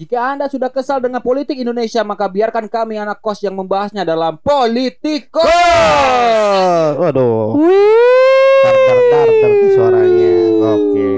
[0.00, 4.40] Jika Anda sudah kesal dengan politik Indonesia, maka biarkan kami anak kos yang membahasnya dalam
[4.40, 5.44] Politiko.
[6.96, 7.60] Waduh.
[8.64, 10.32] Dar dar dar nih suaranya.
[10.64, 11.08] Oke.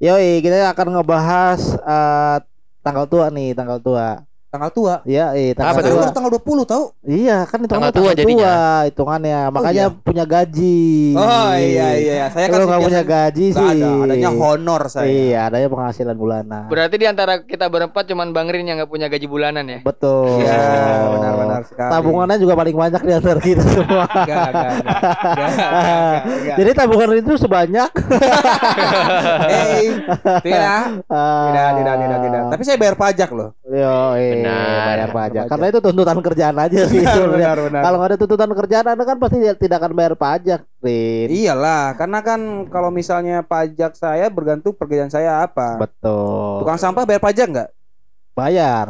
[0.04, 2.36] Yoi, kita akan ngebahas eh,
[2.84, 4.29] tanggal tua nih, tanggal tua.
[4.50, 4.94] Tanggal tua.
[5.06, 5.94] Iya, iya, tanggal Apa tua.
[5.94, 6.84] baru tanggal 20 tahu.
[7.06, 8.54] Iya, kan itu Tanggal tanggal tua tua jadinya.
[8.82, 9.40] hitungannya.
[9.48, 10.02] Makanya iya.
[10.02, 10.82] punya gaji.
[11.14, 13.62] Oh iya iya, saya kan Kalau nggak punya gaji sih.
[13.78, 15.06] ada, adanya honor saya.
[15.06, 16.66] Iya, adanya penghasilan bulanan.
[16.66, 19.78] Berarti di antara kita berempat cuman Bang Rin yang nggak punya gaji bulanan ya?
[19.86, 20.42] Betul.
[20.42, 20.58] Iya,
[21.08, 21.90] benar-benar sekali.
[21.94, 24.02] Tabungannya juga paling banyak di antara kita semua.
[24.02, 24.98] Enggak, enggak, enggak.
[25.30, 25.70] Enggak, enggak,
[26.26, 26.56] enggak.
[26.58, 27.90] Jadi tabungan itu sebanyak.
[29.46, 29.94] Eh,
[30.42, 30.82] tidak.
[31.10, 32.42] Ah, Tidak, tidak, tidak, tidak.
[32.50, 33.50] Tapi saya bayar pajak loh.
[33.70, 34.58] Yo, eh, Benar.
[34.82, 35.14] bayar pajak.
[35.14, 35.44] Pajak.
[35.46, 37.06] Karena itu tuntutan kerjaan aja sih.
[37.06, 37.82] Benar, benar, benar.
[37.86, 41.30] Kalau ada tuntutan kerjaan, anda kan pasti tidak akan bayar pajak, Rin.
[41.30, 45.78] Iyalah, karena kan kalau misalnya pajak saya bergantung pekerjaan saya apa.
[45.78, 46.66] Betul.
[46.66, 47.70] Tukang sampah bayar pajak nggak?
[48.34, 48.86] bayar.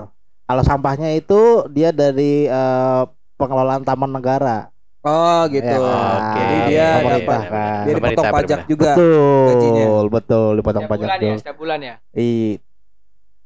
[0.47, 3.03] Kalau sampahnya itu dia dari eh,
[3.35, 4.71] pengelolaan taman negara.
[5.01, 5.65] Oh gitu.
[5.65, 6.37] Ya, Oke.
[6.37, 7.81] Jadi dia pemerintah dapat kan.
[7.81, 8.91] dia dipotong pajak juga.
[8.93, 9.87] betul, gajinya.
[10.13, 11.95] betul dipotong Setiap pajak bulan ya, setiap bulan ya.
[12.13, 12.29] I,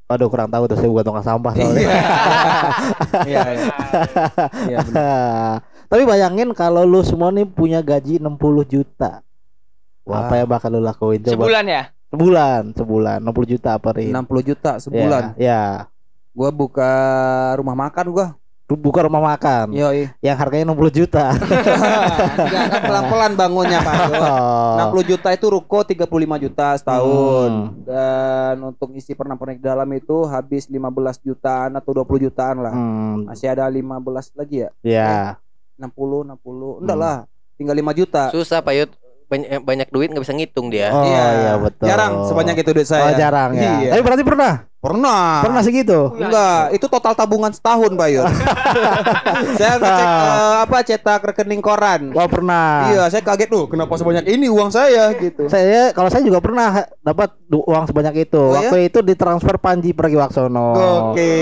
[0.04, 1.80] aduh kurang tahu tuh saya bukan tukang sampah soalnya.
[1.80, 1.96] Iya.
[3.30, 3.66] Iya, iya.
[4.68, 4.78] Iya.
[5.88, 8.36] Tapi bayangin kalau lu semua nih punya gaji 60
[8.68, 9.24] juta.
[10.04, 10.28] Wah.
[10.28, 11.32] Apa yang bakal lu lakuin coba?
[11.32, 11.82] Sebulan ya?
[12.12, 14.12] Sebulan, sebulan 60 juta apa Rin?
[14.12, 15.34] 60 juta sebulan.
[15.40, 15.88] Ya,
[16.34, 16.90] Gua buka
[17.54, 18.26] rumah makan gua.
[18.66, 18.74] Ya.
[18.74, 20.08] buka rumah makan Yoi.
[20.18, 21.36] yang harganya 60 juta.
[21.36, 23.94] Enggak kan pelan-pelan bangunnya Pak.
[24.14, 24.90] Oh.
[24.90, 26.08] 60 juta itu ruko 35
[26.40, 27.50] juta setahun.
[27.50, 27.84] Hmm.
[27.84, 30.80] Dan untuk isi pernak-pernik dalam itu habis 15
[31.20, 32.72] jutaan atau 20 jutaan lah.
[32.72, 33.94] Hmm, Masih ada 15
[34.34, 34.70] lagi ya?
[34.82, 35.16] ya.
[35.76, 36.80] 60 60.
[36.80, 37.04] Enggak Hmm.
[37.04, 37.16] lah.
[37.54, 38.22] Tinggal 5 juta.
[38.30, 38.90] Susah Pak Yud.
[39.24, 40.90] Banyak, banyak duit nggak bisa ngitung dia.
[40.90, 41.24] Oh Iya.
[41.32, 41.86] iya betul.
[41.86, 43.14] Jarang sebanyak itu duit Oh saya.
[43.14, 43.72] jarang ya.
[43.80, 43.90] Iya.
[43.94, 44.52] Tapi berarti pernah?
[44.84, 45.40] Pernah.
[45.40, 46.12] Pernah segitu?
[46.12, 48.28] Enggak, itu total tabungan setahun, Pak Yur.
[49.58, 52.12] saya ngecek eh, apa cetak rekening koran.
[52.12, 52.92] Oh pernah.
[52.92, 55.48] Iya, saya kaget tuh, kenapa sebanyak ini uang saya gitu.
[55.48, 58.36] Saya kalau saya juga pernah dapat uang sebanyak itu.
[58.36, 58.68] Oh, ya?
[58.68, 60.76] Waktu itu ditransfer Panji Pragiwaksono.
[61.16, 61.32] Oke.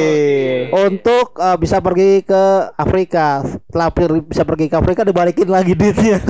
[0.70, 3.42] Untuk eh, bisa pergi ke Afrika.
[3.42, 6.22] Setelah per- bisa pergi ke Afrika dibalikin lagi duitnya.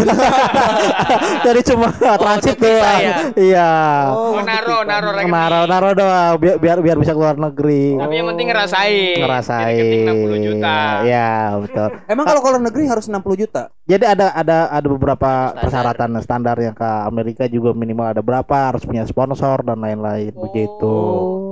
[1.44, 3.00] Jadi cuma transit untuk visa doang.
[3.04, 3.16] ya?
[3.36, 3.70] Iya.
[4.16, 5.08] Oh, naro, naro.
[5.28, 7.98] Naro naro doang biar biar, biar bisa keluar negeri.
[7.98, 9.16] Tapi yang penting ngerasain.
[9.18, 9.66] Ngerasain.
[9.66, 10.76] Rekening 60 juta.
[11.02, 11.88] Iya, betul.
[12.06, 13.62] Emang kalau kalau negeri harus 60 juta?
[13.82, 15.62] Jadi ada ada ada beberapa Standar.
[15.66, 20.94] persyaratan standar yang ke Amerika juga minimal ada berapa harus punya sponsor dan lain-lain begitu.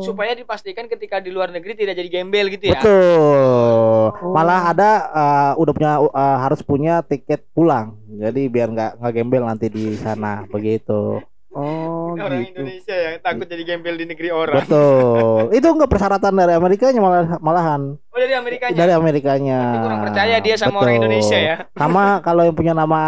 [0.01, 2.79] Supaya dipastikan ketika di luar negeri tidak jadi gembel gitu ya.
[2.79, 4.15] Betul.
[4.31, 7.99] Malah ada eh, udah punya eh, harus punya tiket pulang.
[8.07, 11.19] Jadi biar nggak nggak gembel nanti di sana begitu.
[11.51, 12.63] Oh, Orang gitu.
[12.63, 14.63] Indonesia yang takut jadi gembel di negeri orang.
[14.63, 15.51] Betul.
[15.51, 18.77] Itu enggak persyaratan dari Amerikanya malah malahan Oh dari Amerikanya.
[18.79, 19.59] dari Amerikanya.
[19.59, 21.01] Berarti kurang percaya dia sama orang Betul.
[21.03, 21.57] Indonesia ya.
[21.75, 23.01] Sama kalau yang punya nama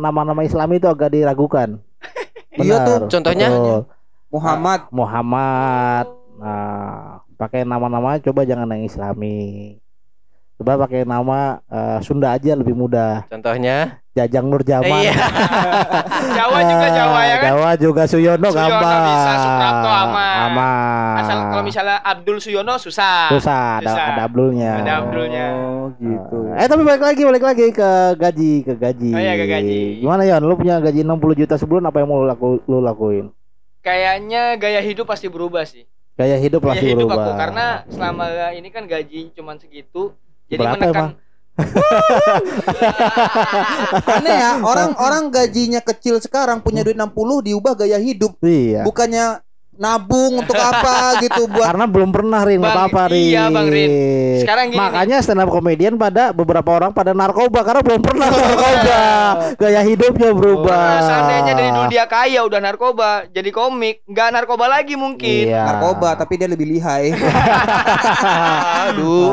[0.00, 1.76] nama-nama Islam itu agak diragukan.
[2.60, 3.06] Iya tuh.
[3.06, 3.48] Benar, Contohnya?
[3.48, 3.80] betul.
[4.30, 4.80] Muhammad.
[4.90, 6.06] Muhammad.
[6.36, 9.79] Nah, pakai nama-nama coba jangan yang Islami.
[10.60, 13.24] Coba pakai nama eh, Sunda aja lebih mudah.
[13.32, 13.96] Contohnya.
[14.12, 15.08] Jajang Nur Jaman.
[15.08, 15.16] Iya.
[16.36, 17.46] Jawa juga Jawa ya kan.
[17.48, 19.02] Jawa juga Suyono, Suyono gampang.
[19.08, 20.36] bisa, Suprapto aman.
[20.52, 21.14] Aman.
[21.24, 23.32] Asal kalau misalnya Abdul Suyono susah.
[23.32, 24.04] susah, ada, susah.
[24.12, 24.72] ada Abdulnya.
[24.84, 25.46] Ada Abdulnya.
[25.56, 26.38] Oh, gitu.
[26.52, 29.10] Eh tapi balik lagi, balik lagi ke gaji, ke gaji.
[29.16, 29.80] Oh iya, ke gaji.
[30.04, 30.44] Gimana Yon?
[30.44, 33.32] Lu punya gaji 60 juta sebulan apa yang mau lu, laku, lu lakuin?
[33.80, 35.88] Kayaknya gaya hidup pasti berubah sih.
[36.20, 37.24] Gaya hidup Gaya pasti hidup berubah.
[37.24, 40.12] aku karena selama ini kan gaji cuma segitu.
[40.50, 41.12] Jadi Berapa menekan emang?
[44.16, 48.40] Aneh ya, orang-orang gajinya kecil sekarang punya duit 60 diubah gaya hidup.
[48.40, 48.80] Iya.
[48.82, 49.44] Bukannya
[49.80, 53.32] nabung untuk apa gitu buat Karena belum pernah Rin, nggak apa-apa Rin.
[53.32, 53.90] iya, Bang Rin.
[54.42, 59.00] Sekarang gini Makanya stand up comedian pada beberapa orang pada narkoba karena belum pernah narkoba.
[59.56, 60.74] Gaya hidupnya berubah.
[60.74, 65.48] Karena seandainya dari dulu dia kaya udah narkoba, jadi komik, nggak narkoba lagi mungkin.
[65.48, 65.64] Iya.
[65.64, 67.14] narkoba tapi dia lebih lihai.
[68.90, 69.32] Aduh.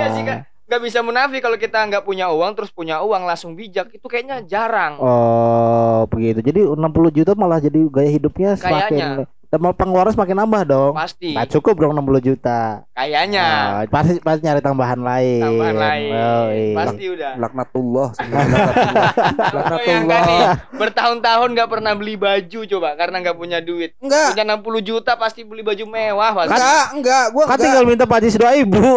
[0.00, 0.53] Iya sih kan.
[0.74, 4.42] Nggak bisa munafik kalau kita nggak punya uang terus punya uang langsung bijak itu kayaknya
[4.42, 4.98] jarang.
[4.98, 6.42] Oh, begitu.
[6.42, 9.22] Jadi 60 juta malah jadi gaya hidupnya semakin
[9.54, 10.92] dan mau pengeluaran semakin nambah dong.
[10.98, 11.30] Pasti.
[11.30, 12.82] Nggak cukup dong 60 juta.
[12.90, 13.46] Kayaknya.
[13.70, 15.46] Oh, pasti pasti nyari tambahan lain.
[15.46, 16.10] Tambahan lain.
[16.10, 16.74] Oh, iya.
[16.74, 17.32] Pasti udah.
[17.38, 18.08] Laknatullah.
[18.18, 19.78] Laknatullah.
[19.78, 20.54] Nih, Laknatullah.
[20.74, 23.94] bertahun-tahun nggak pernah beli baju coba karena nggak punya duit.
[24.02, 24.34] Enggak.
[24.34, 26.50] Punya 60 juta pasti beli baju mewah pasti.
[26.50, 27.62] Enggak, enggak, gua Kan enggak.
[27.62, 28.82] tinggal minta Pak doa ibu.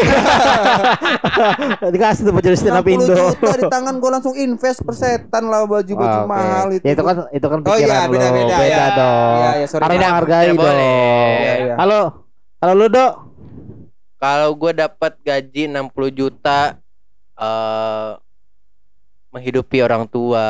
[1.93, 3.13] Dikasih tuh baju stand up 60 Indo.
[3.13, 6.25] juta di tangan gua langsung invest persetan lah baju-baju Oke.
[6.25, 6.81] mahal itu.
[6.81, 8.09] Ya itu kan itu kan Oh pikiran iya, lo.
[8.09, 8.85] beda-beda, Beda ya.
[8.97, 9.37] dong.
[9.37, 9.81] Iya, iya, sorry.
[9.85, 10.77] Karena Beda- menghargai boleh, dong.
[10.77, 11.41] boleh.
[11.43, 11.73] Iya, iya.
[11.75, 12.01] Halo,
[12.57, 13.13] halo lu dok.
[14.17, 16.59] Kalau gue dapat gaji 60 juta
[17.37, 18.11] eh
[19.29, 20.47] menghidupi orang tua,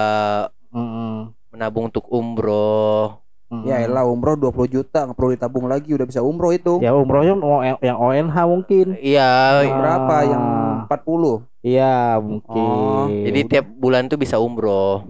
[0.71, 1.33] Mm-mm.
[1.51, 3.19] menabung untuk umroh.
[3.47, 3.63] Mm-mm.
[3.63, 6.79] Ya elah umroh 20 juta nggak perlu ditabung lagi udah bisa umroh itu.
[6.79, 8.95] Ya umrohnya yang, yang ONH mungkin.
[9.00, 10.15] Iya, Yang berapa?
[10.23, 10.85] Yang Ah.
[10.88, 11.35] 40.
[11.63, 12.63] Iya mungkin.
[12.63, 15.03] Oh, jadi tiap bulan tuh bisa umroh.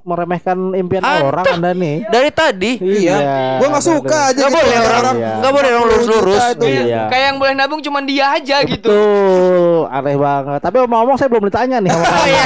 [0.00, 1.22] Meremehkan impian Anda.
[1.24, 1.96] orang anda nih.
[2.04, 3.16] Dari tadi Iya.
[3.56, 5.32] Gua nggak suka aja Nggak gitu boleh orang, Iya.
[5.36, 6.42] nggak boleh orang 40 lurus-lurus.
[6.50, 6.64] itu.
[6.66, 7.02] Iya.
[7.06, 8.88] Kayak yang boleh nabung cuman dia aja gitu.
[8.88, 10.60] Betul, aneh banget.
[10.60, 11.90] Tapi ngomong-ngomong saya belum ditanya nih.
[11.90, 12.26] sama kamu.
[12.26, 12.44] Iya.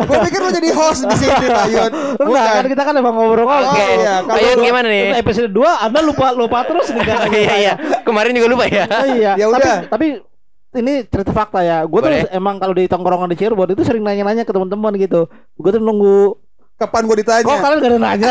[0.00, 1.92] Gua pikir lu jadi host di sini, Pak Yun.
[2.18, 3.70] Enggak, kan kita kan emang ngobrol-ngobrol.
[3.70, 4.14] Oke, iya.
[4.22, 5.04] Kalau Ayo gua- gimana nih?
[5.16, 7.16] Episode 2 Anda lupa lupa terus nih kan.
[7.38, 7.74] Iya iya.
[8.02, 8.84] Kemarin juga lupa ya.
[8.84, 9.32] Oh, iya.
[9.36, 9.86] Ya udah.
[9.86, 10.18] tapi
[10.76, 11.84] ini cerita fakta ya.
[11.88, 15.30] Gue tuh emang kalau di tongkrongan di Cirebon itu sering nanya-nanya ke teman-teman gitu.
[15.56, 16.47] Gue tuh nunggu.
[16.78, 17.42] Kapan gua ditanya?
[17.42, 18.30] Kok kalian gak ada nanya?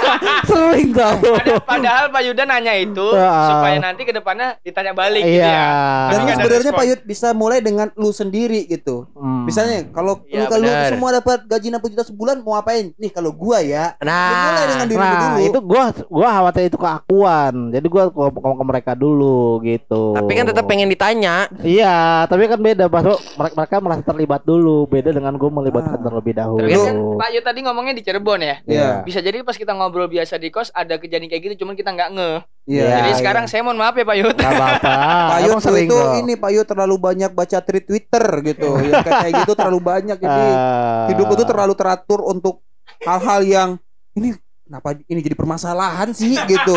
[0.48, 1.18] sering tau.
[1.18, 3.50] Ada- Padahal Pak Yuda nanya itu Ah.
[3.50, 5.50] supaya nanti ke depannya ditanya balik gitu Iya.
[5.50, 5.70] ya.
[6.08, 6.72] Dan Tapi sebenarnya.
[6.72, 9.10] Pak Yud bisa mulai dengan lu sendiri gitu.
[9.12, 9.42] Hmm.
[9.42, 12.94] Misalnya kalau Iya, lu kalau lu semua dapat gaji 60 juta sebulan mau ngapain?
[12.94, 15.40] Nih kalau gua ya, lu mulai dengan Nah, diri Nah, dulu.
[15.44, 17.54] itu gua gua khawatir itu keakuan.
[17.70, 20.02] Jadi gua ngomong ke mereka dulu gitu.
[20.12, 21.50] tapi kan tetap pengen ditanya.
[21.60, 21.96] Iya,
[22.26, 26.04] tapi kan beda Bahwa mereka, mereka merasa terlibat dulu, beda dengan gue melibatkan Ah.
[26.04, 26.60] terlebih dahulu.
[26.60, 28.56] Tapi kan Pak Yu tadi ngomongnya di Cirebon ya.
[28.68, 28.88] Iya.
[29.08, 32.12] Bisa jadi pas kita ngobrol biasa di kos ada kejadian kayak gitu cuman kita nggak
[32.12, 32.30] nge.
[32.68, 32.84] Iya.
[33.00, 33.16] Jadi iya.
[33.16, 34.36] sekarang saya mohon maaf ya Pak Yud.
[34.36, 34.92] Gak apa-apa.
[35.32, 36.12] Pak Yud sering itu kok.
[36.20, 38.68] ini Pak Yud terlalu banyak baca tweet Twitter gitu.
[38.92, 41.08] ya kayak gitu terlalu banyak jadi Ah.
[41.08, 42.60] hidup lu tuh terlalu teratur untuk
[43.00, 43.70] hal-hal yang
[44.12, 44.36] ini
[44.68, 46.76] kenapa ini jadi permasalahan sih gitu.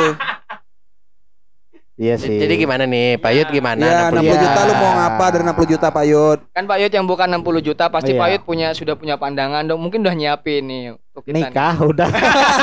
[1.93, 2.41] Iya sih.
[2.41, 3.85] Jadi gimana nih, Pak Yud gimana?
[3.85, 4.41] Iya, 60 Iya.
[4.41, 6.39] juta lu mau ngapa dari 60 juta Pak Yud?
[6.49, 8.19] Kan Pak Yud yang bukan 60 juta pasti Iya.
[8.19, 9.77] Pak Yud punya sudah punya pandangan dong.
[9.77, 11.37] Mungkin udah nyiapin nih untuk kita.
[11.37, 11.43] nih.
[11.53, 12.09] nikah udah.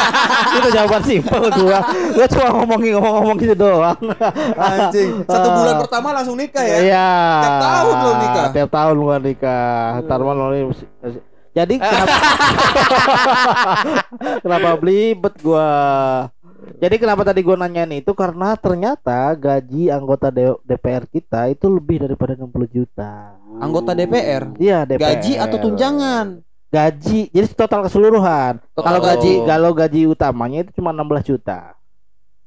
[0.59, 1.79] itu jawaban simpel gua.
[2.11, 3.99] Gua cuma ngomongin ngomong-ngomong gitu doang.
[4.59, 5.23] Anjing.
[5.23, 5.55] Satu Ah.
[5.62, 6.76] bulan pertama langsung nikah ya.
[6.83, 7.09] Iya.
[7.38, 8.47] Tiap tahun lu nikah.
[8.50, 9.83] Tiap tahun gua nikah.
[10.03, 10.50] Ntar malah
[11.50, 12.15] jadi kenapa
[14.43, 15.71] kenapa belibet gua?
[16.77, 22.05] Jadi kenapa tadi gua nanyain itu karena ternyata gaji anggota D- DPR kita itu lebih
[22.05, 23.35] daripada 60 juta.
[23.59, 24.55] Anggota DPR.
[24.57, 25.19] Iya, DPR.
[25.19, 26.27] Gaji atau tunjangan?
[26.69, 27.21] Gaji.
[27.29, 28.63] Jadi total keseluruhan.
[28.73, 29.05] Kalau Oh.
[29.05, 31.75] gaji kalau gaji utamanya itu cuma 16 juta.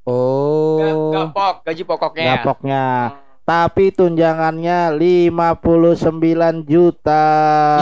[0.03, 0.79] Oh.
[0.79, 2.23] Ga- Gapok, gaji pokoknya.
[2.23, 2.31] ya?
[2.37, 2.83] Gapoknya.
[3.43, 5.99] Tapi tunjangannya 59
[6.63, 7.25] juta.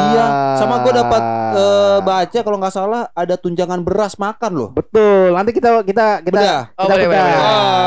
[0.10, 0.26] Iya,
[0.58, 1.22] sama gue dapat
[1.54, 4.70] eh, baca kalau nggak salah ada tunjangan beras makan loh.
[4.72, 5.32] Betul.
[5.32, 6.62] Nanti kita kita kita Bedah.
[6.74, 7.26] Oh, kita bedah.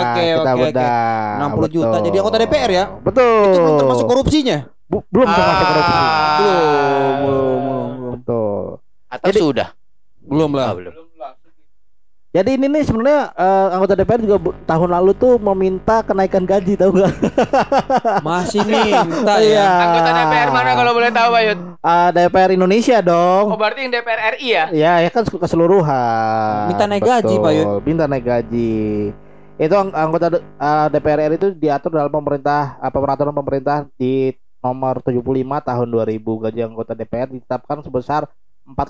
[0.06, 0.62] Oke, kita oke, oke.
[0.71, 1.50] bedah.
[1.50, 1.87] 60 juta.
[1.91, 2.05] Betul.
[2.05, 2.85] Jadi anggota DPR ya?
[2.94, 3.43] Betul.
[3.44, 4.59] Itu belum termasuk korupsinya.
[4.85, 5.67] Bu- belum termasuk Ah.
[5.67, 5.94] korupsi.
[6.38, 6.55] Belum,
[7.19, 8.12] belum, belum, belum.
[8.15, 8.65] Betul.
[9.09, 9.69] Atau Jadi- sudah?
[10.23, 10.69] Belum Ah, lah.
[10.73, 10.94] belum.
[12.34, 14.36] Jadi ini nih sebenarnya eh, anggota DPR juga
[14.66, 17.14] tahun lalu tuh meminta kenaikan gaji tahu gak?
[18.26, 19.54] Masih minta Iya.
[19.54, 19.70] ya.
[19.86, 21.58] Anggota DPR mana kalau boleh tahu Pak Yud?
[21.78, 23.46] Ah, DPR Indonesia Oh dong.
[23.54, 24.64] berarti yang DPR RI ya?
[24.75, 26.75] Ya, ya kan keseluruhan.
[26.75, 27.66] Minta naik gaji, Pak Yud.
[27.70, 28.82] Betul, Minta naik gaji.
[29.54, 34.34] Itu ang- anggota D- ah, DPR RI itu diatur dalam pemerintah apa peraturan pemerintah di
[34.58, 35.22] nomor 75
[35.62, 38.26] tahun 2000 gaji anggota DPR ditetapkan sebesar
[38.66, 38.81] 4,2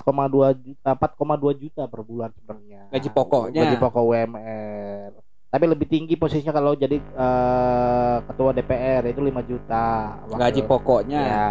[0.55, 1.19] juta 4,2
[1.53, 2.87] juta per bulan sebenarnya.
[2.89, 3.61] Gaji pokoknya.
[3.61, 5.11] Gaji pokok UMR.
[5.45, 9.85] Tapi lebih tinggi posisinya kalau jadi eh, ketua DPR itu 5 juta.
[10.25, 11.21] Wakil- Gaji pokoknya.
[11.21, 11.45] Ya,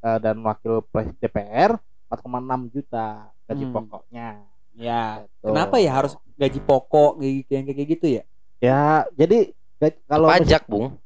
[0.00, 1.76] eh, dan wakil pres DPR
[2.08, 3.74] 4,6 juta gaji Hmm.
[3.74, 4.28] pokoknya.
[4.72, 5.24] Ya.
[5.24, 5.48] Gitu.
[5.48, 8.22] Kenapa ya harus gaji pokok kayak gitu yang kayak gitu ya?
[8.60, 9.38] Ya, jadi
[9.76, 10.96] gaji- kalau Pajak, Bung.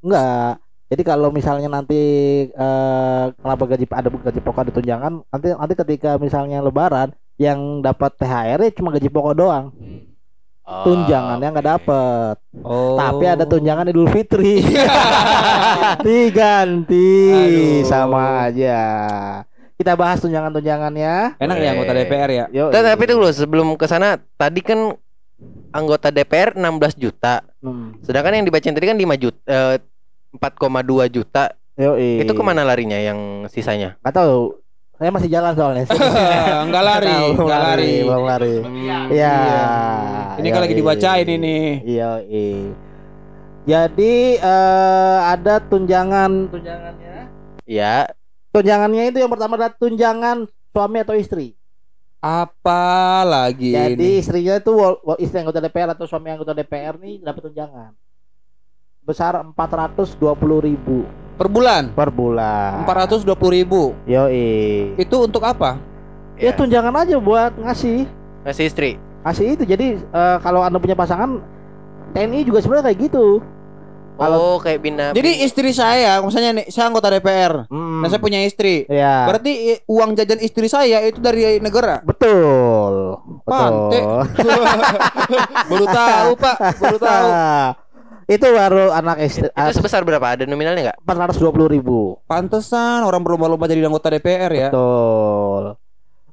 [0.00, 0.63] enggak.
[0.84, 2.00] Jadi kalau misalnya nanti
[2.48, 8.14] eh, kenapa gaji ada gaji pokok ada tunjangan, nanti nanti ketika misalnya lebaran yang dapat
[8.20, 9.72] THR -nya cuma gaji pokok doang.
[10.64, 11.72] Oh, Tunjangannya nggak oke.
[11.76, 12.36] dapet.
[12.64, 12.96] Oh.
[12.96, 14.64] Tapi ada tunjangan Idul Fitri.
[16.08, 17.84] Diganti Aduh.
[17.84, 18.80] sama aja.
[19.76, 21.36] Kita bahas tunjangan-tunjangannya.
[21.36, 21.92] Enak ya anggota.
[21.92, 22.44] DPR ya?
[22.48, 22.72] Yo.
[22.72, 24.96] Tapi dulu sebelum ke sana tadi kan
[25.68, 27.44] anggota DPR 16 juta.
[27.60, 28.00] Hmm.
[28.00, 29.76] Sedangkan yang dibacain tadi kan 5 juta eh,
[30.36, 31.54] 4,2 juta.
[31.74, 32.22] Yoi.
[32.22, 33.98] Itu ke mana larinya yang sisanya?
[34.02, 34.58] Gak tahu.
[34.94, 35.84] Saya masih jalan soalnya.
[36.70, 37.92] Enggak lari, enggak lari.
[38.06, 38.56] belum lari.
[38.62, 38.98] Iya.
[39.10, 39.36] Iya.
[40.38, 41.56] Ini kan lagi dibacain ini.
[41.82, 42.54] Iya, iya.
[43.64, 47.16] Jadi eh, ada tunjangan tunjangannya.
[47.66, 48.06] Ya,
[48.54, 51.58] Tunjangannya itu yang pertama adalah tunjangan suami atau istri.
[52.22, 54.22] Apa lagi Jadi ini?
[54.22, 54.70] istrinya itu
[55.18, 57.92] istri anggota DPR atau suami anggota DPR nih dapat tunjangan
[59.04, 62.86] besar 420.000 ribu Per bulan per bulan.
[62.86, 64.94] 420 ribu Yoi.
[64.94, 65.76] Itu untuk apa?
[66.38, 66.52] Ya ya.
[66.54, 68.06] tunjangan aja buat ngasih.
[68.46, 68.90] Masih istri.
[69.22, 69.66] Kasih itu.
[69.66, 71.42] Jadi eh, kalau Anda punya pasangan
[72.14, 73.42] TNI juga sebenarnya kayak gitu.
[74.14, 75.10] Oh, Kalau- kayak bina.
[75.10, 77.98] Jadi istri saya, misalnya nih, saya anggota DPR, Hmm.
[77.98, 78.86] dan saya punya istri.
[78.86, 79.26] ya.
[79.26, 81.98] Berarti uang jajan istri saya itu dari negara.
[81.98, 83.18] Betul.
[83.42, 83.98] Pante.
[84.38, 84.62] Betul.
[85.74, 86.56] Baru tahu, Pak.
[86.78, 87.28] Baru tahu.
[88.26, 90.24] itu baru anak istri itu sebesar berapa?
[90.24, 90.98] Ada nominalnya nggak?
[91.00, 92.16] empat ratus dua puluh ribu.
[92.24, 94.68] Pantesan orang berlomba-lomba jadi anggota DPR ya.
[94.68, 95.76] Betul.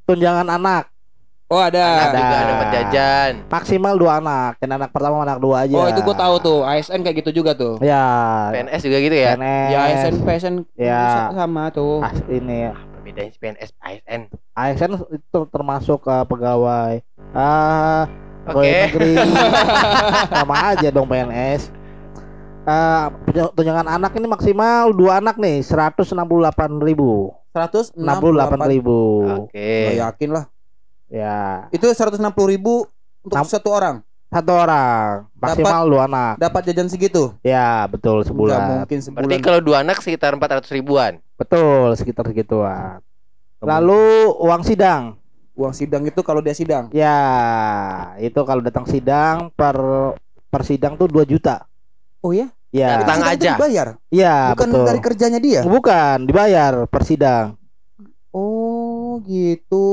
[0.03, 0.91] Tunjangan anak
[1.51, 1.83] Oh, ada.
[1.83, 2.15] Anak Ada.
[2.15, 3.31] juga dapat jajan.
[3.51, 4.55] maksimal dua anak.
[4.55, 5.75] Dan anak pertama anak dua aja.
[5.75, 6.59] Oh, itu gua tahu tuh.
[6.63, 7.75] ASN kayak gitu juga tuh.
[7.83, 8.07] Ya.
[8.55, 9.35] PNS juga gitu ya?
[9.35, 9.67] PNS.
[9.67, 11.27] Ya ASN PSN Ya.
[11.35, 11.99] sama tuh.
[11.99, 14.21] Ah, ini Apa bedanya PNS ASN?
[14.55, 18.07] ASN itu termasuk eh, pegawai ah
[18.47, 18.55] Oke.
[18.55, 19.13] pegawai negeri
[20.39, 21.61] sama aja dong PNS.
[22.61, 26.13] Eh, punya- tunjangan anak ini maksimal dua anak nih 168
[26.79, 28.99] ribu 168 68 ribu
[29.43, 29.57] Oke.
[29.89, 30.45] Nggak yakin lah.
[31.07, 32.85] ya Itu 160 ribu
[33.21, 34.05] untuk Nam- satu orang.
[34.27, 37.35] satu orang maksimal dua anak Dapat jajan segitu.
[37.41, 39.41] ya betul sebulan mungkin Berarti sebulan.
[39.41, 41.19] kalau dua anak sekitar 400 ribuan.
[41.35, 43.01] betul sekitar segituan
[43.59, 43.99] lalu
[44.37, 45.17] uang sidang
[45.51, 46.87] uang sidang itu kalau dia sidang.
[46.91, 47.17] ya
[48.17, 49.75] itu kalau datang sidang per
[50.47, 51.65] per sidang tuh 2 juta
[52.21, 52.47] Oh ya?
[52.71, 53.51] ya itu aja.
[53.59, 53.87] dibayar.
[54.07, 55.61] ya Bukan betul dari kerjanya dia.
[55.65, 57.59] bukan dibayar per sidang
[58.31, 59.85] Oh, gitu.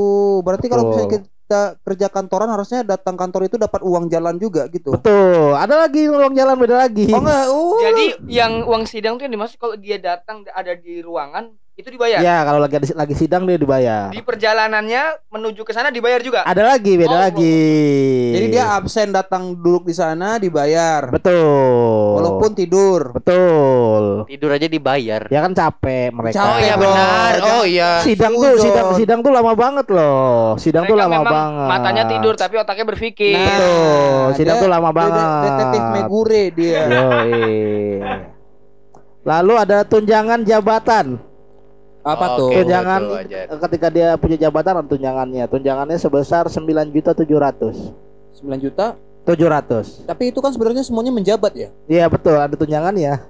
[0.47, 0.95] Berarti kalau Betul.
[0.95, 4.95] misalnya kita kerja kantoran harusnya datang kantor itu dapat uang jalan juga gitu.
[4.95, 5.59] Betul.
[5.59, 7.11] Ada lagi uang jalan beda lagi.
[7.11, 7.83] Oh enggak, oh.
[7.83, 12.19] Jadi yang uang sidang tuh yang dimaksud kalau dia datang ada di ruangan itu dibayar.
[12.19, 14.11] Ya, kalau lagi lagi sidang dia dibayar.
[14.11, 16.43] Di perjalanannya menuju ke sana dibayar juga.
[16.43, 17.63] Ada lagi, beda Oh, lagi.
[18.35, 21.07] Jadi dia absen datang duduk di sana dibayar.
[21.09, 22.19] betul.
[22.19, 23.15] Walaupun tidur.
[23.15, 24.27] betul.
[24.27, 25.23] Tidur aja dibayar.
[25.29, 26.35] Ya kan capek mereka.
[26.35, 27.33] Capek, Oh iya benar.
[27.55, 27.91] Oh iya.
[28.03, 28.65] Sidang tuh Suzon.
[28.65, 30.59] sidang sidang tuh lama banget loh.
[30.59, 31.69] Sidang tuh Mereka lama memang banget.
[31.71, 33.39] Matanya tidur tapi otaknya berpikir.
[33.39, 34.27] Nah, Betul.
[34.35, 35.29] Sidang dia- tuh lama dia banget.
[35.47, 36.81] Detektif Megure dia.
[36.85, 37.47] Yoi.
[39.23, 41.07] Lalu ada tunjangan jabatan.
[42.07, 42.51] Apa Oke, tuh?
[42.63, 43.01] tunjangan
[43.69, 45.45] ketika dia punya jabatan tunjangannya.
[45.51, 46.65] Tunjangannya sebesar 9
[46.95, 47.93] juta 700.
[48.41, 48.95] 9 juta.
[49.29, 50.09] 700.
[50.09, 51.69] Tapi itu kan sebenarnya semuanya menjabat ya.
[51.85, 53.15] Iya betul, ada tunjangannya.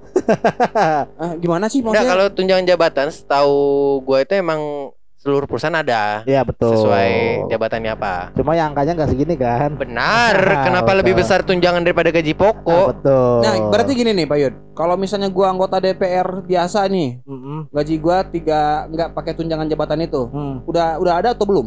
[1.18, 2.04] Ah, gimana sih maksudnya?
[2.04, 3.56] kalau tunjangan jabatan setahu
[4.04, 6.70] gua itu emang seluruh perusahaan ada Iya betul.
[6.72, 7.10] sesuai
[7.46, 8.30] jabatannya apa.
[8.32, 9.74] Cuma yang angkanya nggak segini kan?
[9.74, 10.36] Benar.
[10.66, 10.98] Kenapa Betul.
[11.02, 12.86] lebih besar tunjangan daripada gaji Ah, pokok?
[12.94, 13.36] betul.
[13.42, 14.54] Nah, berarti gini nih Pak Yud.
[14.72, 17.66] Kalau misalnya gua anggota DPR biasa nih, Mm-mm.
[17.68, 20.22] gaji gua tiga nggak pakai tunjangan jabatan itu.
[20.24, 20.62] Hmm.
[20.64, 21.66] Udah udah ada atau belum?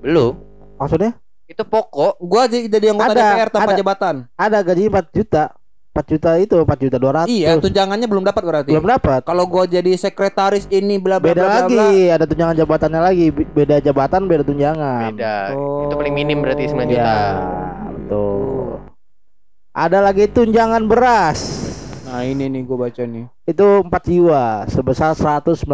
[0.00, 0.38] Belum.
[0.74, 2.16] Maksudnya Itu pokok.
[2.18, 3.76] Gua jadi, jadi anggota Ada, DPR tanpa ada.
[3.76, 4.14] jabatan.
[4.32, 5.44] ada gaji 4 juta.
[5.92, 7.28] 4 juta itu 4 juta 200.
[7.28, 8.72] Iya, tunjangannya belum dapat berarti.
[8.72, 9.20] belum dapat.
[9.22, 12.16] Kalau gua jadi sekretaris ini bla bla Beda bla bla, lagi, bla.
[12.16, 13.26] ada tunjangan jabatannya lagi.
[13.28, 15.12] Be- Beda jabatan, beda tunjangan.
[15.12, 15.52] Beda.
[15.52, 15.84] Oh.
[15.84, 17.16] Itu paling minim berarti 9 Ya, juta.
[17.92, 18.80] betul.
[19.70, 21.40] Ada lagi tunjangan beras.
[22.02, 23.28] Nah, ini nih gua baca nih.
[23.44, 25.68] Itu 4 jiwa sebesar 198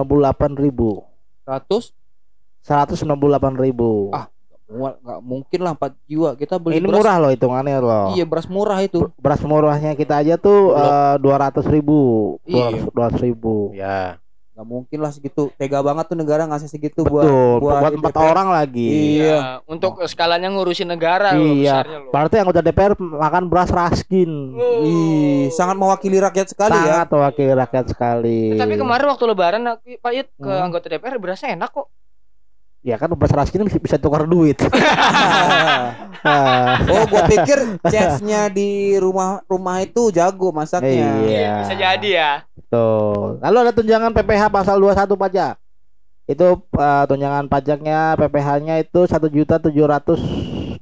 [0.56, 1.06] ribu.
[1.46, 1.94] 100
[2.60, 3.06] 198
[3.56, 4.10] ribu.
[4.10, 4.26] Ah,
[4.68, 6.98] nggak mungkin lah 4 jiwa kita beli Ini beras.
[7.00, 8.06] murah loh hitungannya loh.
[8.12, 9.08] Iya, beras murah itu.
[9.16, 10.76] beras murahnya kita aja tuh
[11.16, 12.84] dua ratus ribu, Iya.
[12.86, 13.72] dua ratus ribu.
[13.72, 14.20] Ya.
[14.52, 15.54] Nggak mungkin lah segitu.
[15.54, 18.90] Tega banget tuh negara ngasih segitu buat Betul, buat buat empat orang lagi.
[19.16, 19.24] Iya.
[19.24, 21.78] Ya, untuk skalanya ngurusin negara loh, Iya.
[21.78, 22.10] besarnya loh.
[22.10, 24.30] Berarti anggota DPR makan beras raskin.
[24.52, 24.82] Oh.
[24.82, 27.06] Ih, sangat mewakili rakyat sekali ya.
[27.06, 28.52] Sangat wakil rakyat sekali.
[28.52, 30.66] Tapi kemarin waktu lebaran aku- Pak Yud ke Hmm.
[30.66, 31.86] anggota DPR berasa enak kok.
[32.82, 34.58] Ya kan beras raskin bisa, bisa tukar duit.
[36.18, 41.14] Ah, oh, gua pikir chefnya di rumah rumah itu jago masaknya.
[41.22, 41.54] Iya.
[41.62, 42.32] Bisa jadi ya.
[42.74, 43.38] Tuh.
[43.38, 45.54] Lalu ada tunjangan PPH pasal 21 pajak.
[46.26, 50.18] Itu eh, tunjangan pajaknya PPH-nya itu satu juta tujuh ratus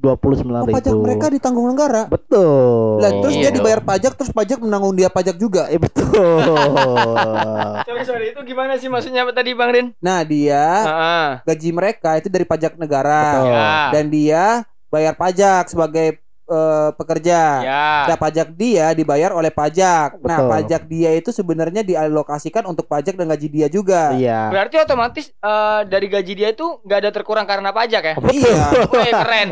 [0.06, 2.06] dua puluh sembilan Oh, pajak mereka ditanggung negara.
[2.06, 3.02] Betul.
[3.02, 5.66] Lah, terus Iya dia dibayar pajak terus pajak menanggung dia pajak juga.
[5.66, 6.06] Eh betul.
[7.86, 9.86] Sorry sorry itu gimana sih maksudnya apa tadi Bang Rin?
[9.98, 11.28] Nah, dia Heeh.
[11.42, 13.50] gaji mereka itu dari pajak negara Betul.
[13.50, 13.70] Ya.
[13.90, 14.42] dan dia
[14.86, 17.40] bayar pajak sebagai eh, pekerja.
[17.62, 17.86] Ya.
[18.08, 20.22] Nah, pajak dia dibayar oleh pajak.
[20.22, 20.50] Nah, Betul.
[20.54, 24.14] pajak dia itu sebenarnya dialokasikan untuk pajak dan gaji dia juga.
[24.14, 24.50] Iya.
[24.50, 28.14] Berarti otomatis eh, dari gaji dia itu nggak ada terkurang karena pajak ya?
[28.30, 28.64] Iya.
[28.90, 29.48] Wih keren.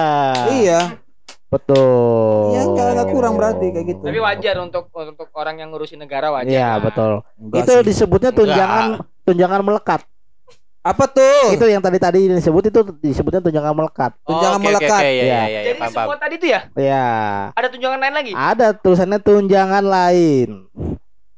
[0.62, 0.80] iya.
[1.48, 2.52] Betul.
[2.52, 4.04] Iya, nggak nggak kurang berarti kayak gitu.
[4.04, 6.52] Tapi wajar untuk untuk orang yang ngurusin negara wajar.
[6.52, 6.84] Iya, kan?
[6.84, 7.12] betul.
[7.40, 7.84] Enggak itu sih.
[7.88, 8.86] disebutnya tunjangan
[9.24, 10.00] tunjangan melekat.
[10.88, 11.52] Apa tuh?
[11.52, 14.16] Itu yang tadi tadi disebut itu disebutnya tunjangan melekat.
[14.22, 15.00] Tunjangan Oke, oke, melekat.
[15.00, 15.22] oke, Iya, Iya.
[15.22, 16.20] iya, iya, Jadi paham, semua paham.
[16.20, 17.06] tadi tuh ya Ya.
[17.52, 18.32] ada tunjangan lain lagi?
[18.32, 20.48] Ada tulisannya tunjangan lain.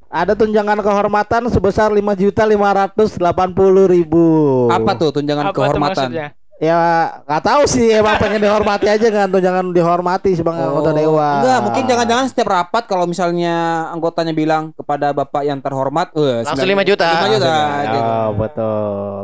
[0.07, 4.23] Ada tunjangan kehormatan sebesar lima juta lima ratus delapan puluh ribu.
[4.67, 6.11] Apa tuh tunjangan Apa kehormatan?
[6.11, 6.27] maksudnya?
[6.61, 6.77] Ya
[7.25, 11.41] nggak tahu sih emang pengen dihormati aja kan tuh jangan dihormati sebagai anggota dewan.
[11.41, 13.53] Enggak, mungkin jangan-jangan setiap rapat kalau misalnya
[13.89, 17.07] anggotanya bilang kepada Bapak yang terhormat, eh, Langsung 5 sembilan- juta.
[17.09, 17.49] 5 juta.
[17.49, 17.99] Oh, gitu.
[18.37, 19.23] betul.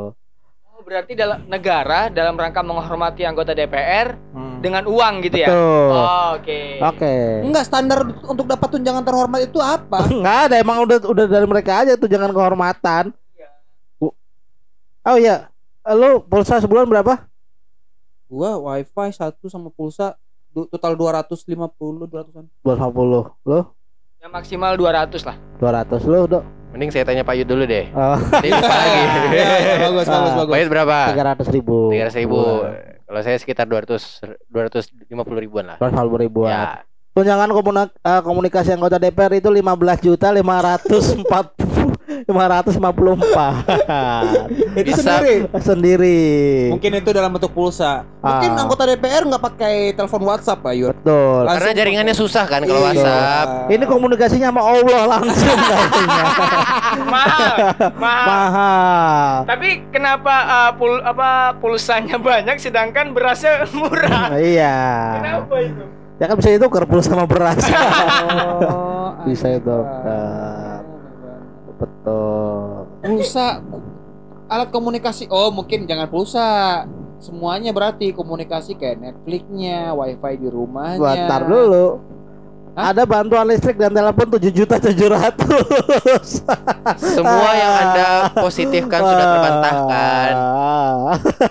[0.68, 4.58] Oh, berarti dalam negara dalam rangka menghormati anggota DPR Hmm.
[4.58, 5.46] dengan uang gitu ya.
[5.46, 5.94] Betul.
[5.94, 6.62] Oh, Oke.
[6.82, 7.14] Oke.
[7.46, 10.10] Enggak standar untuk dapat tunjangan terhormat itu apa?
[10.10, 13.14] Enggak ada emang udah udah dari mereka aja tuh jangan kehormatan.
[13.96, 14.18] Bu-
[15.04, 15.54] Oh iya,
[15.90, 17.28] lu pulsa sebulan berapa?
[18.26, 21.48] Gua wifi satu sama pulsa du- total 250
[22.04, 22.46] 200-an.
[22.60, 23.32] 250.
[23.46, 23.60] Lu
[24.18, 25.38] Yang maksimal 200 lah.
[25.58, 27.88] 200 lu udah Mending saya tanya Pak Yud dulu deh.
[27.96, 28.44] oh, lupa
[28.76, 29.00] lagi.
[29.80, 30.36] bagus, bagus, Ah.
[30.36, 30.52] bagus.
[30.52, 30.98] Pak Yud berapa?
[31.16, 31.78] 300 ribu.
[31.90, 32.40] 300 ribu.
[33.08, 33.96] Kalau saya sekitar 200
[34.52, 35.08] 250
[35.40, 35.78] ribuan lah.
[35.80, 36.52] 250 ribuan.
[36.52, 36.84] Ya.
[37.16, 39.64] Tunjangan eh, komunikasi anggota DPR itu 15
[40.04, 41.77] juta 540
[42.08, 45.34] 554 Itu sendiri.
[45.60, 46.20] sendiri.
[46.72, 48.08] Mungkin itu dalam bentuk pulsa.
[48.20, 48.64] Mungkin Ah.
[48.64, 50.96] anggota DPR nggak pakai telepon WhatsApp, Pak Yud.
[50.98, 51.44] Betul.
[51.44, 52.88] Langsung Karena jaringannya susah kan kalau Iya.
[52.88, 53.48] WhatsApp.
[53.70, 55.58] Ini komunikasinya sama Allah langsung.
[57.08, 57.56] Mahal.
[57.94, 58.26] Mahal.
[58.26, 59.32] Mahal.
[59.46, 64.32] Tapi kenapa uh, pul apa pulsanya banyak sedangkan berasnya murah?
[64.40, 64.76] Iya.
[65.20, 65.84] Kenapa itu?
[66.18, 67.60] Ya kan bisa itu pulsa sama beras.
[67.62, 69.78] Oh, Bisa itu.
[71.78, 72.90] Betul.
[73.06, 73.62] Pulsa
[74.48, 75.28] alat komunikasi.
[75.30, 76.48] Oh, mungkin jangan pulsa.
[77.18, 81.02] Semuanya berarti komunikasi kayak Netflixnya, WiFi di rumahnya.
[81.02, 81.88] Gua ntar dulu.
[82.78, 82.94] Hah?
[82.94, 85.34] Ada bantuan listrik dan telepon 7 juta 700.
[87.18, 90.32] Semua yang Anda positifkan sudah terbantahkan.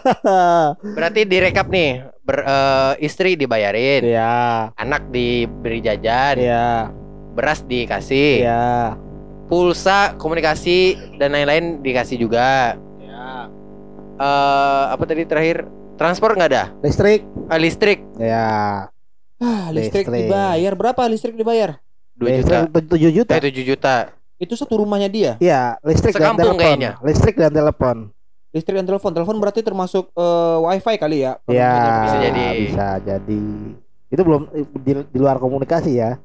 [0.95, 4.71] Berarti direkap nih, ber, eh, istri dibayarin, Iya.
[4.79, 6.95] anak diberi jajan, Iya.
[7.35, 8.95] beras dikasih, Iya.
[9.47, 10.79] Pulsa, komunikasi
[11.17, 12.75] dan lain-lain dikasih juga.
[12.99, 13.51] Ya.
[14.17, 15.67] Eh, apa tadi terakhir?
[15.97, 16.65] Transport nggak ada?
[16.85, 17.25] Listrik.
[17.25, 18.49] Eh, listrik Ya.
[19.37, 20.29] Ah, listrik, Listrik.
[20.29, 20.73] dibayar.
[20.73, 21.77] Berapa listrik dibayar?
[22.17, 22.57] 2 juta.
[22.69, 23.33] 7 juta.
[23.37, 23.95] Eh 7 juta.
[24.37, 25.33] Itu satu rumahnya dia.
[25.37, 26.61] Iya, listrik dan Sekampung telepon.
[26.61, 26.91] kayaknya.
[27.01, 27.97] Listrik dan telepon.
[28.53, 29.11] Listrik dan telepon.
[29.13, 31.33] Telepon berarti termasuk eh, WiFi kali ya?
[31.49, 32.01] Iya, Pemakaiannya.
[32.01, 32.45] Bisa jadi.
[32.57, 33.43] Bisa jadi.
[34.09, 34.43] Itu belum
[34.81, 36.17] di, di luar komunikasi ya.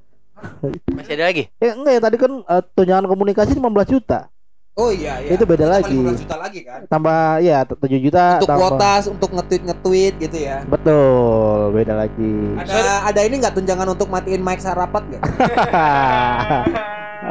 [0.91, 1.43] Masih ada lagi?
[1.57, 4.29] Ya enggak ya tadi kan eh, tunjangan komunikasi 15 juta.
[4.71, 5.35] Oh iya iya.
[5.35, 5.91] Itu beda lagi.
[5.99, 6.87] 15 juta lagi kan?
[6.87, 10.57] Tambah ya 7 juta Untuk tambah- kuota, untuk nge-tweet nge-tweet gitu ya.
[10.63, 12.33] Betul, beda lagi.
[12.55, 15.21] Ada ada ini nggak tunjangan untuk matiin mic saat rapat nggak?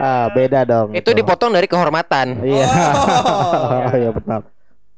[0.04, 0.92] ah, beda dong.
[0.92, 2.44] Itu dipotong dari kehormatan.
[2.44, 2.66] Iya.
[3.30, 3.88] Oh.
[3.96, 4.40] Iya benar.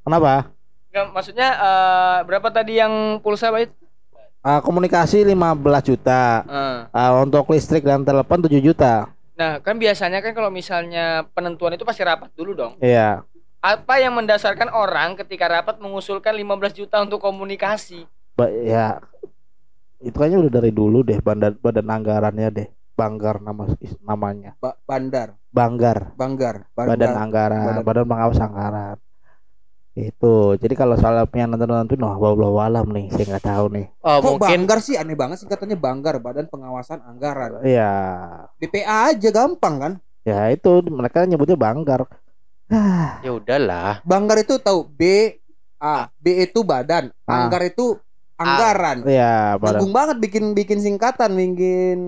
[0.02, 0.50] Kenapa?
[0.90, 3.70] Nggak, maksudnya eh, berapa tadi yang pulsa Pak?
[4.42, 6.42] Ah, komunikasi 15 juta.
[6.42, 6.78] Eh.
[6.90, 9.06] Ah, untuk listrik dan telepon 7 juta.
[9.38, 12.74] Nah, kan biasanya kan kalau misalnya penentuan itu pasti rapat dulu dong.
[12.82, 13.22] Iya.
[13.62, 18.02] Apa yang mendasarkan orang ketika rapat mengusulkan 15 juta untuk komunikasi?
[18.34, 18.98] Ba- ya
[20.02, 22.68] itu kayaknya udah dari dulu deh badan badan anggarannya deh.
[22.98, 23.64] Banggar nama
[24.02, 24.58] namanya.
[24.58, 26.12] Ba- bandar, Banggar.
[26.18, 27.14] banggar, Badan bandar.
[27.14, 28.96] anggaran, Badan- badan pengawas anggaran.
[29.92, 30.56] Itu.
[30.56, 33.86] Jadi kalau soal yang nonton-nonton wah walau alam nih, saya nggak tahu nih.
[34.00, 37.60] Oh, Kok mungkin banggar sih aneh banget singkatannya banggar Badan Pengawasan Anggaran.
[37.60, 37.92] Iya.
[38.56, 39.92] BPA aja gampang kan?
[40.24, 42.08] Ya itu mereka nyebutnya Banggar.
[43.20, 44.00] ya udahlah.
[44.00, 45.36] Banggar itu tahu B
[45.76, 47.44] A B itu badan, Ah.
[47.44, 48.00] anggar itu
[48.40, 49.04] anggaran.
[49.04, 49.76] Iya, badan.
[49.76, 51.98] Nanggung banget bikin bikin singkatan, bikin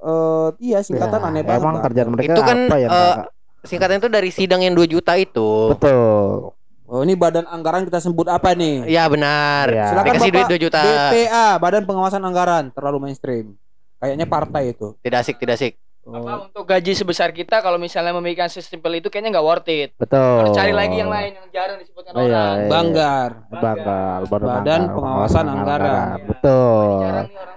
[0.00, 1.64] eh iya singkatan Ya, aneh banget.
[1.64, 2.88] Emang kerjaan mereka Itu kan, apa ya?
[2.92, 3.18] Bang?
[3.64, 5.72] Singkatan itu dari sidang yang 2 juta itu.
[5.72, 6.52] Betul.
[6.90, 8.82] Oh, ini badan anggaran kita sebut apa nih?
[8.90, 9.70] Ya benar.
[9.70, 9.94] Ya.
[9.94, 10.80] Silakan Dikasih duit Bapak 2 juta.
[10.82, 13.54] BPA, Badan Pengawasan Anggaran, terlalu mainstream.
[14.02, 14.98] Kayaknya partai itu.
[14.98, 15.78] Tidak asik, tidak asik.
[16.00, 19.94] Apa untuk gaji sebesar kita kalau misalnya memikirkan sesimpel itu kayaknya nggak worth it.
[19.94, 20.18] Betul.
[20.42, 22.56] Harus cari lagi yang lain yang jarang disebutkan Oh, iya, orang.
[22.58, 22.66] iya.
[22.66, 23.30] Banggar.
[23.46, 26.08] Banggar, Badan Pengawasan Anggaran.
[26.26, 26.98] Betul.
[27.06, 27.56] Jarang nih orang.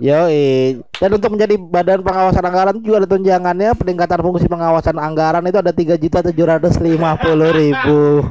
[0.00, 0.80] Yoi.
[0.96, 5.72] Dan untuk menjadi badan pengawasan anggaran juga ada tunjangannya peningkatan fungsi pengawasan anggaran itu ada
[5.76, 8.24] tiga juta tujuh ratus lima puluh ribu.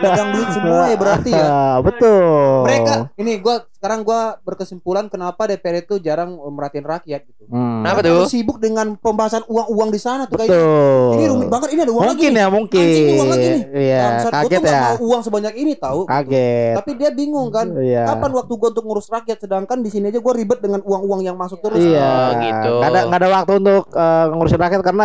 [0.00, 1.56] Pegang duit semua ya berarti ya.
[1.88, 2.68] Betul.
[2.68, 7.35] Mereka ini gua sekarang gua berkesimpulan kenapa DPR itu jarang merhatiin rakyat gitu.
[7.46, 8.26] Hmm, Kenapa tuh?
[8.26, 10.58] Sibuk dengan pembahasan uang-uang di sana tuh kayaknya.
[10.58, 11.10] Betul.
[11.12, 12.38] Ini rumit banget ini ada uang Mungkin lagi.
[12.38, 12.82] ya mungkin.
[12.82, 13.62] Anjing, ini uang lagi nih.
[13.72, 14.82] Iya, Bangsat, gua kaget tuh nggak ya.
[14.82, 16.00] mau uang sebanyak ini tahu.
[16.04, 16.74] Kaget.
[16.74, 17.66] Tapi dia bingung kan.
[17.72, 18.02] Iya.
[18.04, 21.34] Kapan waktu gua untuk ngurus rakyat sedangkan di sini aja gua ribet dengan uang-uang yang
[21.34, 21.78] masuk terus.
[21.78, 22.72] Iya, Oh, gitu.
[22.76, 25.04] Nggak ada nggak ada waktu untuk eh, ngurusin rakyat karena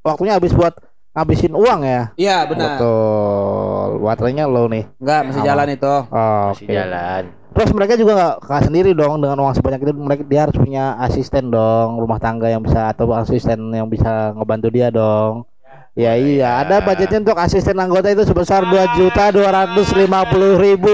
[0.00, 0.74] waktunya habis buat
[1.12, 2.02] ngabisin uang ya.
[2.16, 2.78] Iya, benar.
[2.78, 4.00] Betul.
[4.00, 4.88] Baterainya low nih.
[4.96, 5.48] Enggak, masih Aman.
[5.50, 5.94] jalan itu.
[6.08, 6.72] Oh, Masih oke.
[6.72, 7.22] jalan.
[7.52, 9.92] Terus mereka juga nggak nggak sendiri dong dengan uang sebanyak itu.
[9.92, 14.72] Mereka dia harus punya asisten dong, rumah tangga yang bisa atau asisten yang bisa ngebantu
[14.72, 15.44] dia dong.
[15.92, 20.56] Ya iya, ada budgetnya untuk asisten anggota itu sebesar dua juta dua ratus lima puluh
[20.56, 20.88] ribu.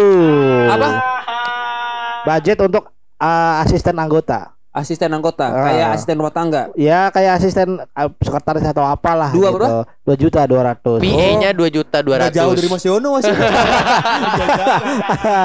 [0.67, 0.99] Apa?
[2.27, 2.91] Budget untuk
[3.23, 4.58] uh, asisten anggota.
[4.79, 5.65] Asisten anggota, Ah.
[5.67, 6.63] kayak asisten rumah tangga.
[6.73, 9.31] Ya kayak asisten uh, sekretaris atau apalah.
[9.31, 9.57] Dua gitu.
[9.59, 9.83] berapa?
[10.03, 11.01] Dua juta dua ratus.
[11.03, 12.17] PA-nya 2 juta 200.
[12.23, 13.35] Nggak jauh dari Mas Yono masih.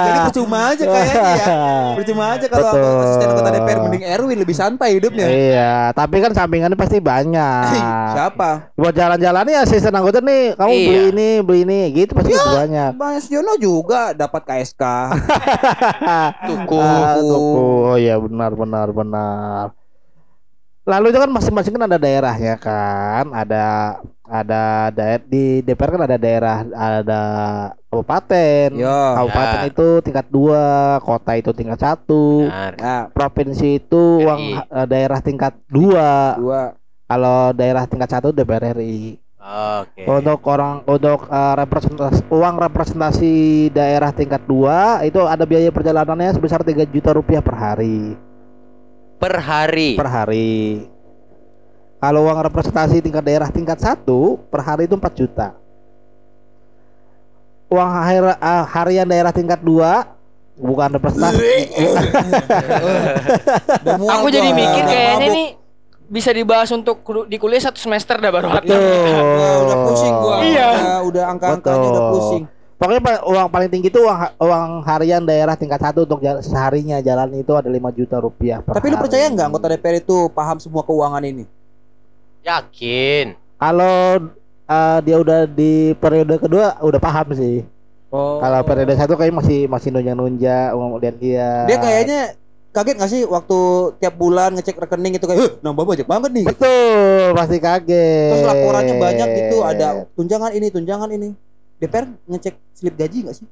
[0.03, 1.55] Jadi percuma aja kayaknya ya.
[1.95, 2.95] Percuma aja kalau Betul.
[3.01, 5.27] asisten anggota DPR mending Erwin lebih santai hidupnya.
[5.27, 7.65] Iya, tapi kan sampingannya pasti banyak.
[8.13, 8.49] Siapa?
[8.73, 10.85] Buat jalan-jalan nih asisten anggota nih, kamu Iya.
[10.85, 12.91] beli ini, beli ini, gitu pasti banyak.
[12.95, 14.83] Mas Yono juga dapat KSK.
[16.47, 16.77] Tuku.
[16.77, 17.41] Ah, tuku.
[17.83, 19.22] Oh iya benar benar benar.
[20.83, 23.63] Lalu itu kan masing-masing kan ada daerahnya kan, ada
[24.27, 27.21] ada daerah di DPR kan ada daerah, ada
[27.87, 28.75] kabupaten.
[28.75, 28.91] Yo.
[29.15, 29.69] Kabupaten Ya.
[29.71, 32.73] itu tingkat dua, kota itu tingkat satu, Benar.
[32.75, 34.23] Nah, provinsi itu RI.
[34.27, 34.41] uang
[34.91, 36.35] daerah tingkat dua.
[36.35, 36.61] dua.
[37.07, 39.23] Kalau daerah tingkat satu DPR RI.
[39.39, 40.03] Oke.
[40.03, 43.33] Untuk orang untuk eh, representasi uang representasi
[43.71, 48.15] daerah tingkat dua itu ada biaya perjalanannya sebesar 3 juta rupiah per hari.
[49.23, 49.95] Per hari.
[49.95, 50.83] Per hari.
[52.03, 55.55] Kalau uang representasi tingkat daerah tingkat satu per hari itu 4 juta.
[57.71, 60.11] Uang hari- eh, harian daerah tingkat dua
[60.59, 61.39] bukan representasi.
[64.19, 65.47] Aku jadi mikir kayaknya nih
[66.11, 68.75] bisa dibahas untuk di kuliah satu semester dah baru habis.
[68.75, 70.35] Udah, udah pusing gua.
[70.43, 70.67] Iya.
[70.67, 72.43] Udah, udah angka-angkanya udah pusing.
[72.83, 77.55] Pokoknya uang paling tinggi itu uang uang harian daerah tingkat satu untuk seharinya jalan itu
[77.55, 79.03] ada 5 juta rupiah per Tapi lu hari.
[79.07, 81.47] percaya nggak anggota DPR itu paham semua keuangan ini?
[82.43, 83.39] Yakin.
[83.55, 84.27] Kalau
[84.67, 87.63] eh, dia udah di periode kedua udah paham sih.
[88.11, 88.43] Oh.
[88.43, 91.63] Kalau periode satu kayak masih masih nunja-nunja uang lihat dia.
[91.63, 92.19] dia kayaknya
[92.75, 93.59] kaget nggak sih waktu
[94.03, 98.27] tiap bulan ngecek rekening itu kayak, "Huh, nambah banyak banget nih." betul pasti kaget.
[98.35, 101.31] Terus laporannya banyak gitu, ada tunjangan ini, tunjangan ini.
[101.83, 103.47] DPR ngecek slip gaji nggak sih?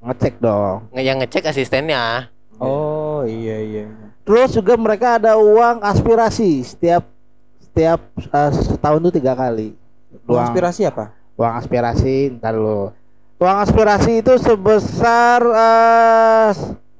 [0.00, 0.84] ngecek dong.
[0.92, 2.28] Nge- Yang ngecek asistennya.
[2.60, 3.84] Oh iya iya.
[4.28, 7.08] Terus juga mereka ada uang aspirasi setiap
[7.58, 9.72] setiap eh, setahun tuh tiga kali.
[10.28, 11.16] Uang aspirasi apa?
[11.40, 12.92] uang aspirasi ntar lo
[13.40, 16.52] uang aspirasi itu sebesar eh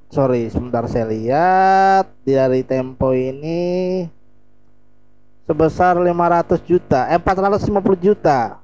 [0.09, 4.09] sorry sebentar saya lihat dari tempo ini
[5.45, 7.69] sebesar 500 juta eh 450
[8.01, 8.57] juta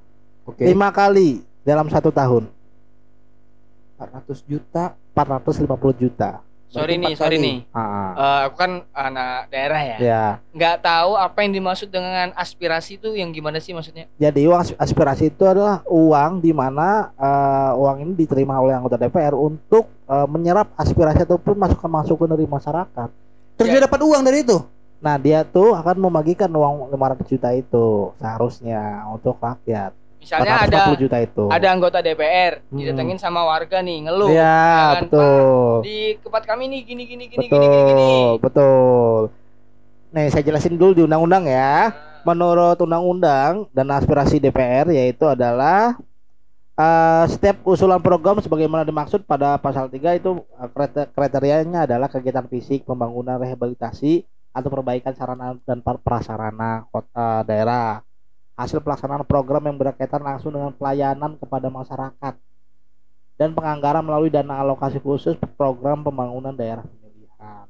[0.49, 0.65] Oke.
[0.65, 2.47] lima kali dalam satu tahun
[3.99, 4.95] 400 juta.
[5.17, 5.65] 450
[5.97, 7.65] juta Sorry nih, sorry nih.
[7.73, 9.97] ah, Eh, aku kan anak daerah ya.
[9.97, 14.13] ya Nggak tahu apa yang dimaksud dengan aspirasi itu yang gimana sih maksudnya?
[14.15, 18.99] jadi uang as- aspirasi itu adalah uang di mana eh, uang ini diterima oleh anggota
[18.99, 23.09] DPR untuk eh, menyerap aspirasi ataupun masukan-masukan dari masyarakat
[23.57, 24.61] Terus dia dapat uang dari itu?
[24.99, 27.85] Nah dia tuh akan membagikan uang 500 juta itu
[28.17, 29.97] seharusnya untuk rakyat.
[30.27, 31.45] Misalnya ada 450 juta itu.
[31.47, 32.77] ada anggota DPR Hmm.
[32.77, 34.29] didatengin sama warga nih ngeluh.
[34.29, 34.59] Iya
[34.93, 35.73] kan, betul.
[35.81, 38.19] Di tempat kami nih gini gini gini Betul, gini gini gini.
[38.43, 39.21] betul.
[40.09, 41.95] Nih saya jelasin dulu di undang-undang ya.
[42.23, 45.95] Menurut undang-undang dan aspirasi DPR yaitu adalah
[46.75, 52.83] eh, setiap usulan program sebagaimana dimaksud pada pasal 3 itu kriter- kriterianya adalah kegiatan fisik,
[52.83, 58.05] pembangunan rehabilitasi atau perbaikan sarana dan prasarana kota daerah.
[58.57, 62.35] Hasil pelaksanaan program yang berkaitan langsung dengan pelayanan kepada masyarakat
[63.37, 67.69] dan penganggaran melalui dana alokasi khusus program pembangunan daerah pemilihan.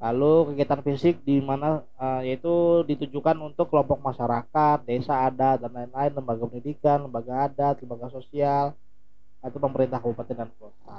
[0.00, 6.12] Lalu kegiatan fisik di mana eh, yaitu ditujukan untuk kelompok masyarakat, desa adat dan lain-lain,
[6.12, 8.76] lembaga pendidikan, lembaga adat, lembaga sosial
[9.40, 10.96] atau pemerintah kabupaten dan kota.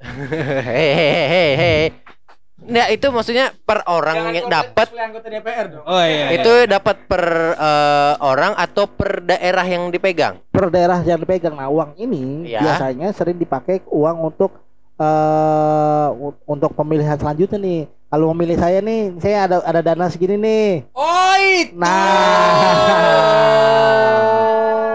[2.62, 5.82] Nah, itu maksudnya per orang yang dapat anggota DPR dong.
[5.82, 6.30] Oh iya.
[6.30, 10.38] itu dapat per eh, orang atau per daerah yang dipegang?
[10.46, 11.52] Per daerah yang dipegang.
[11.52, 12.60] Nah, uang ini Ya.
[12.60, 14.50] biasanya sering dipakai uang untuk
[14.94, 17.80] eh u- untuk pemilihan selanjutnya nih.
[18.06, 20.68] Kalau memilih saya nih, saya ada ada dana segini nih.
[20.92, 21.72] Oh itu.
[21.72, 21.96] Nah,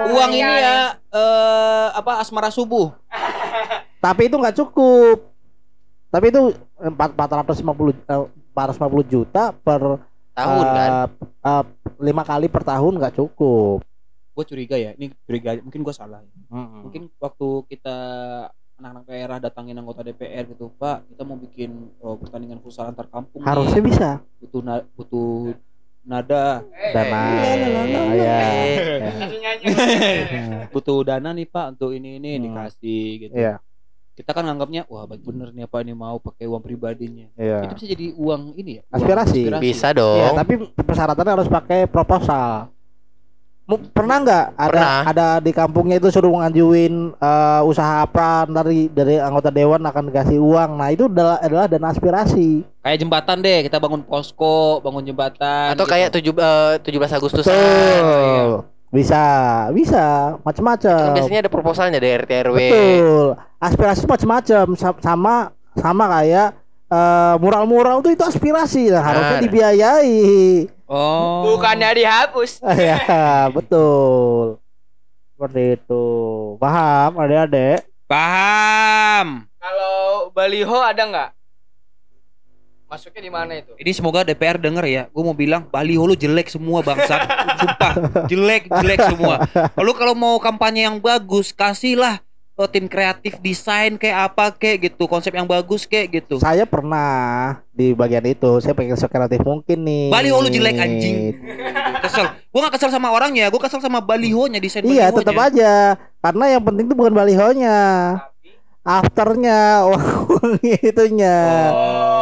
[0.07, 2.91] Uang ini ya eh apa asmara subuh.
[3.97, 5.34] tapi itu nggak cukup.
[6.15, 6.41] Tapi itu
[6.79, 8.23] empat 450 eh,
[8.55, 9.99] 450 juta per
[10.31, 10.89] Tahun kan?
[10.89, 11.07] eh,
[11.43, 11.63] eh,
[11.99, 13.83] lima kali per tahun nggak cukup.
[14.31, 16.19] Gue curiga ya, ini curiga mungkin gue salah.
[16.19, 16.31] ya.
[16.49, 16.87] Mm-mm.
[16.87, 17.95] Mungkin waktu kita
[18.75, 23.39] anak-anak daerah datangin anggota DPR gitu, Pak, kita mau bikin oh, pertandingan futsal antar kampung
[23.39, 23.47] nih.
[23.47, 24.09] harusnya bisa.
[24.37, 25.55] butuh na- butuh
[26.01, 27.23] nada, Dana.
[28.13, 28.39] Ya.
[30.69, 32.43] Butuh dana nih Pak untuk ini ini Hmm.
[32.45, 33.33] dikasih gitu.
[33.33, 33.63] Iya.
[34.15, 37.27] Kita kan nganggapnya wah baik bener nih apa ini mau pakai uang pribadinya.
[37.35, 37.67] Iya.
[37.67, 38.83] Itu bisa jadi uang ini ya.
[38.85, 39.41] uang Aspirasi.
[39.59, 40.35] Bisa Iya, dong.
[40.39, 42.71] tapi persyaratannya harus pakai proposal.
[43.65, 44.99] Pernah nggak ada Pernah.
[45.09, 50.37] ada di kampungnya itu suruh ngajuin eh, usaha apa dari dari anggota dewan akan dikasih
[50.37, 50.77] uang.
[50.77, 52.61] Nah itu adalah adalah dana aspirasi.
[52.85, 55.73] Kayak jembatan deh, kita bangun posko, bangun jembatan.
[55.73, 55.91] Atau gitu.
[55.91, 57.43] kayak tujuh eh, 17 Agustus.
[57.43, 58.69] Betul.
[58.95, 59.23] Bisa,
[59.75, 60.03] bisa,
[60.39, 61.19] Kan macam-macam.
[61.19, 62.57] biasanya ada proposalnya dari RT RW.
[62.57, 63.27] Betul.
[63.59, 66.55] Aspirasi macam-macam Sa- sama sama kayak
[66.87, 70.15] eh, mural-mural tuh itu aspirasi nah, harusnya dibiayai.
[70.87, 71.43] Oh.
[71.51, 72.63] Bukannya dihapus.
[72.87, 74.63] ya, betul.
[75.35, 76.05] Seperti itu.
[76.55, 77.83] Paham, adik-adik?
[78.07, 79.43] Paham.
[79.59, 81.29] Kalau baliho ada nggak?
[82.95, 83.75] Masuknya di mana itu?
[83.75, 85.03] Ini semoga DPR denger ya.
[85.11, 87.27] Gue mau bilang baliho lu jelek semua bangsat.
[87.59, 87.93] Sumpah,
[88.31, 89.43] jelek jelek semua.
[89.75, 92.23] Lalu kalau mau kampanye yang bagus, kasihlah
[92.55, 96.39] oh, tim kreatif desain kayak apa kayak gitu, konsep yang bagus kayak gitu.
[96.39, 100.07] Saya pernah di bagian itu, saya pengen sekreatif mungkin nih.
[100.15, 101.35] Baliho lu jelek anjing.
[101.99, 102.31] Kesel.
[102.47, 105.19] Gue gak kesel sama orangnya, gue kesel sama balihonya desain Iya, balihonya.
[105.19, 105.71] tetap aja.
[106.23, 107.77] Karena yang penting itu bukan balihonya.
[108.87, 111.37] Afternya, uang itunya.
[111.75, 112.14] Oh.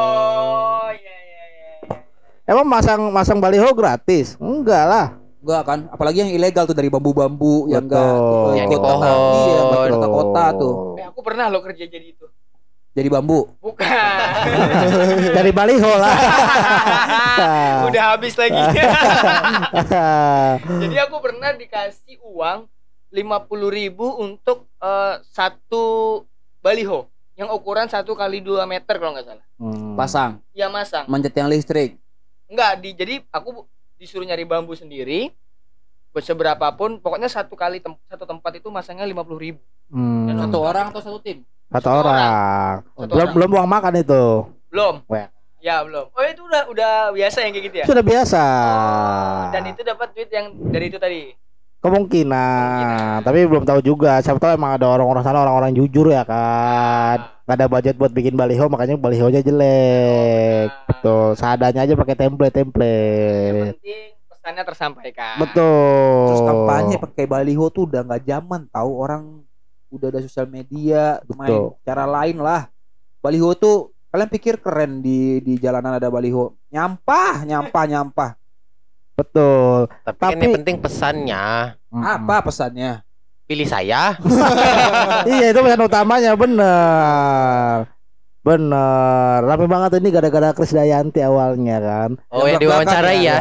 [2.44, 4.36] Emang masang masang baliho gratis?
[4.36, 5.08] Enggak lah.
[5.40, 8.16] Enggak kan, apalagi yang ilegal tuh dari bambu-bambu yang enggak.
[8.56, 9.16] Yang di kota pohon.
[9.44, 9.88] iya, Betul.
[9.92, 10.74] kota-kota tuh.
[10.96, 12.28] Eh, aku pernah lo kerja jadi itu.
[12.94, 13.50] Jadi bambu.
[13.58, 13.82] Bukan.
[15.40, 16.14] Dari baliho lah.
[17.90, 18.54] Udah habis lagi.
[20.78, 22.70] Jadi aku pernah dikasih uang
[23.10, 26.22] 50.000 ribu untuk eh, satu
[26.62, 29.46] baliho yang ukuran satu kali 2 meter kalau nggak salah.
[29.58, 29.98] Hmm.
[29.98, 31.10] Pasang, Ya masang.
[31.10, 31.98] manjat yang listrik.
[32.54, 33.66] Enggak, di jadi aku
[33.98, 35.34] disuruh nyari bambu sendiri.
[36.14, 39.62] Buat seberapa pun, pokoknya satu kali tem- satu tempat itu masangnya 50.000 ribu.
[39.90, 40.30] Hmm.
[40.38, 41.42] Satu orang atau satu tim?
[41.74, 42.86] Satu Satu orang.
[42.86, 43.34] Satu Belum orang.
[43.34, 44.24] belum uang makan itu.
[44.70, 44.96] Belum.
[45.64, 46.06] Ya belum.
[46.14, 47.86] Oh itu udah udah biasa yang kayak gitu ya.
[47.90, 48.44] Sudah biasa.
[48.46, 51.34] Oh, dan itu dapat duit yang dari itu tadi.
[51.84, 54.22] Kemungkinan, tapi belum tahu juga.
[54.22, 57.28] Siapa tahu emang ada orang-orang sana orang-orang jujur ya kan.
[57.44, 60.83] Gak ada budget buat bikin baliho, makanya balihonya jelek.
[61.04, 61.36] Betul.
[61.36, 63.76] Seadanya aja pakai Yang template-template.
[63.76, 65.36] penting pesannya tersampaikan.
[65.36, 66.24] Betul.
[66.32, 69.44] Terus kampanye pakai baliho tuh udah nggak zaman tahu orang
[69.92, 72.72] udah ada sosial media main cara lain lah.
[73.20, 76.56] Baliho tuh kalian pikir keren di di jalanan ada baliho?
[76.72, 78.32] Nyampah, nyampah, nyampah.
[79.14, 79.92] Betul.
[80.08, 81.44] Tapi, kan Tapi- yang penting pesannya
[81.92, 83.04] Apa pesannya?
[83.44, 84.16] pilih saya.
[85.30, 87.92] iya itu pesan utamanya bener
[88.44, 93.38] bener rame banget ini gara-gara Krisdayanti awalnya kan Oh yang diwawancarai ya.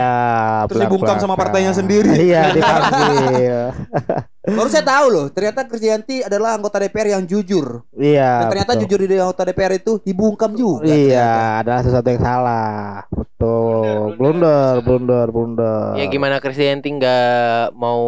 [0.71, 2.15] Terus dibungkam sama partainya sendiri.
[2.31, 3.75] iya dipanggil
[4.43, 7.87] Baru saya tahu loh, ternyata Krisdayanti adalah anggota DPR yang jujur.
[7.95, 8.83] iya Dan ternyata betul.
[8.87, 10.87] jujur di anggota DPR itu dibungkam juga.
[10.87, 11.31] iya
[11.63, 18.03] adalah sesuatu yang salah betul blunder blunder blunder Ya gimana Krisdayanti nggak mau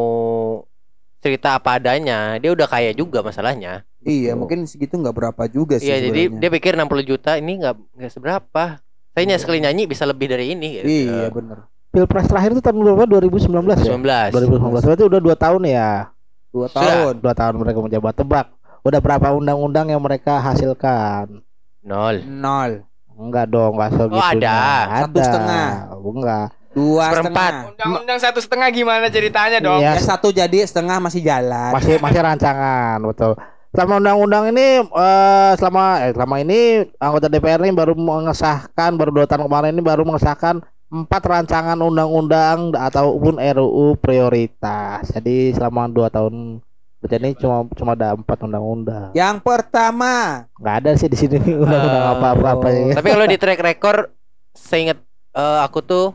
[1.24, 3.88] cerita apa adanya, dia udah kaya juga masalahnya.
[4.04, 5.88] Iya, mungkin segitu nggak berapa juga sih.
[5.88, 8.84] Iya, jadi dia pikir 60 juta ini nggak nggak seberapa.
[9.16, 10.84] Saya nyanyi sekali nyanyi bisa lebih dari ini gitu.
[10.84, 11.58] Iya, bener.
[11.94, 14.34] pilpres terakhir itu tahun berapa 2019 ya 19.
[14.34, 16.10] 2019 berarti udah dua tahun ya
[16.50, 16.82] Dua Sudah.
[16.82, 17.14] tahun.
[17.22, 18.46] dua tahun mereka menjabat tebak
[18.82, 21.38] udah berapa undang-undang yang mereka hasilkan
[21.86, 22.26] Nol.
[22.26, 22.82] Nol.
[23.14, 24.18] Enggak dong, enggak segitunya.
[24.18, 24.58] Oh, ada.
[25.06, 25.68] Satu setengah.
[25.94, 26.46] Enggak.
[26.74, 27.52] Dua Seperempat.
[27.78, 29.78] Undang-undang satu setengah gimana ceritanya dong?
[29.78, 31.70] Ya satu jadi setengah masih jalan.
[31.70, 33.38] masih masih rancangan, betul.
[33.70, 36.58] Selama undang-undang ini eh, selama eh, selama ini
[36.98, 42.70] anggota DPR ini baru mengesahkan baru dua tahun kemarin ini baru mengesahkan empat rancangan undang-undang
[42.70, 45.10] ataupun RUU prioritas.
[45.10, 46.62] Jadi selama dua tahun
[47.04, 49.10] ini cuma cuma ada empat undang-undang.
[49.12, 52.14] Yang pertama, Nggak ada sih di sini undang-undang Oh.
[52.18, 52.94] apa-apa ya.
[52.94, 54.06] Tapi kalau di track record
[54.54, 54.98] saya ingat
[55.34, 56.14] eh, aku tuh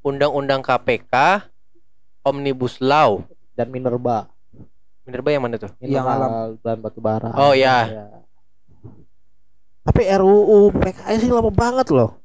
[0.00, 1.44] undang-undang KPK
[2.22, 3.24] Omnibus Law.
[3.52, 4.28] Dan Minerba.
[5.04, 5.72] Minerba yang mana tuh?
[5.78, 7.32] Yang Mineral dan batu bara.
[7.34, 8.08] Oh, iya.
[9.80, 12.16] Tapi RUU PKS sih lama banget loh.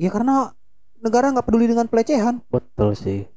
[0.00, 0.48] ya karena
[0.96, 2.40] negara nggak peduli dengan pelecehan.
[2.48, 3.28] Betul sih.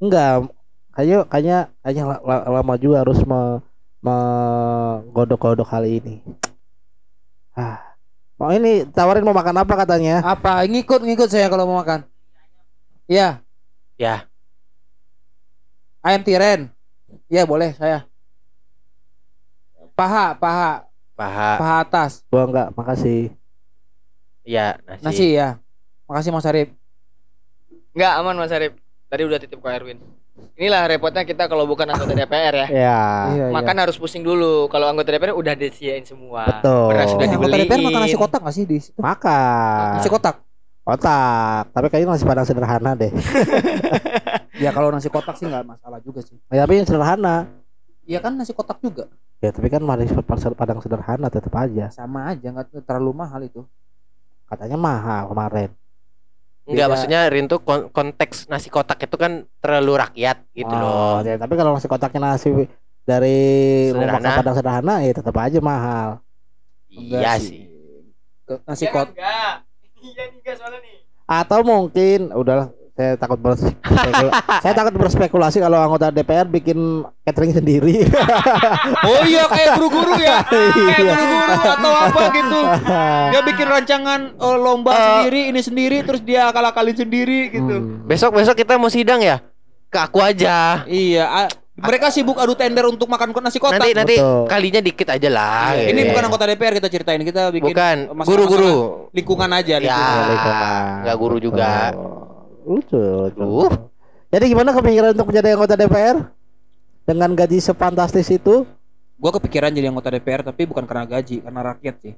[0.00, 0.48] Enggak,
[0.96, 3.60] kayaknya kayaknya kayaknya la- la- lama juga harus me,
[4.00, 6.24] menggodok-godok hal ini.
[7.52, 7.82] Ah.
[8.38, 10.22] Mau ini tawarin mau makan apa katanya?
[10.22, 10.62] Apa?
[10.64, 12.06] Ngikut ngikut saya kalau mau makan.
[13.08, 13.40] Iya.
[13.96, 14.28] Ya.
[16.00, 16.60] Ayam tiren.
[17.26, 18.04] Iya boleh saya.
[19.96, 20.86] Paha, paha,
[21.18, 21.50] Paha.
[21.58, 22.22] paha atas.
[22.28, 23.34] Gua enggak, makasih.
[24.46, 25.02] Ya, nasi.
[25.02, 25.58] Nasi ya.
[26.06, 26.70] Makasih Mas Arif.
[27.90, 28.78] Enggak aman Mas Arif.
[29.08, 29.98] Tadi udah titip ke Erwin.
[30.54, 32.66] Inilah repotnya kita kalau bukan anggota DPR ya.
[32.70, 33.00] Ya.
[33.26, 34.70] Iya, Makan harus pusing dulu.
[34.70, 36.46] Kalau anggota DPR udah disediain semua.
[36.46, 36.94] Betul.
[36.94, 38.20] Beras sudah Eh, anggota DPR makan nasi dibeliin.
[38.22, 38.98] kotak nggak sih di situ?
[39.02, 39.88] Makan.
[39.98, 40.36] Nasi kotak.
[40.88, 43.12] Kotak, tapi kayaknya nasi padang sederhana deh.
[44.58, 46.34] Ya kalau nasi kotak sih nggak masalah juga sih.
[46.50, 47.46] Ya, tapi yang sederhana.
[48.02, 49.06] Iya kan nasi kotak juga.
[49.38, 50.10] Ya tapi kan nasi
[50.50, 51.94] padang sederhana tetap aja.
[51.94, 53.62] Sama aja nggak terlalu mahal itu.
[54.50, 55.70] Katanya mahal kemarin.
[56.66, 56.90] Enggak, Beda.
[56.90, 61.22] maksudnya Rin tuh kon- konteks nasi kotak itu kan terlalu rakyat gitu Oh, loh.
[61.22, 62.48] ya, tapi kalau nasi kotaknya nasi
[63.04, 63.38] dari
[63.94, 64.38] rumah Sederhana.
[64.42, 66.08] padang sederhana ya tetap aja mahal.
[66.90, 67.62] Enggak Iya sih.
[68.66, 69.67] Nasi Ya, kotak.
[70.00, 70.96] Iya nih enggak soalnya nih.
[71.24, 74.26] Atau mungkin udahlah saya takut berspekulasi.
[74.64, 76.78] saya takut berspekulasi kalau anggota DPR bikin
[77.22, 78.02] catering sendiri.
[79.00, 80.42] Oh iya kayak guru-guru ya.
[80.48, 81.14] Kayak Iya.
[81.14, 82.60] guru-guru atau apa gitu.
[83.30, 84.98] Dia bikin rancangan eh, lomba Eh.
[84.98, 87.74] sendiri, ini sendiri terus dia akal-akalin sendiri gitu.
[87.76, 88.02] Hmm.
[88.04, 89.38] Besok besok kita mau sidang ya?
[89.88, 90.82] Ke aku aja.
[90.84, 93.78] Iya, mereka sibuk adu tender untuk makan nasi kotak.
[93.78, 94.50] Nanti nanti Betul.
[94.50, 95.78] kalinya dikit aja lah.
[95.78, 96.10] Iya, ini gitu.
[96.10, 98.74] bukan anggota DPR kita ceritain, kita bikin bukan guru-guru.
[99.14, 99.80] lingkungan aja Ya.
[99.80, 100.18] lingkungan.
[100.18, 101.02] Waalaikumsalam.
[101.06, 101.94] nggak guru juga.
[102.66, 102.98] Lucu.
[103.30, 103.70] Aduh.
[104.28, 106.16] Jadi gimana kepikiran untuk menjadi anggota DPR
[107.06, 108.68] dengan gaji sefantastis itu?
[109.16, 112.12] Gua kepikiran jadi anggota DPR tapi bukan karena gaji, karena rakyat sih.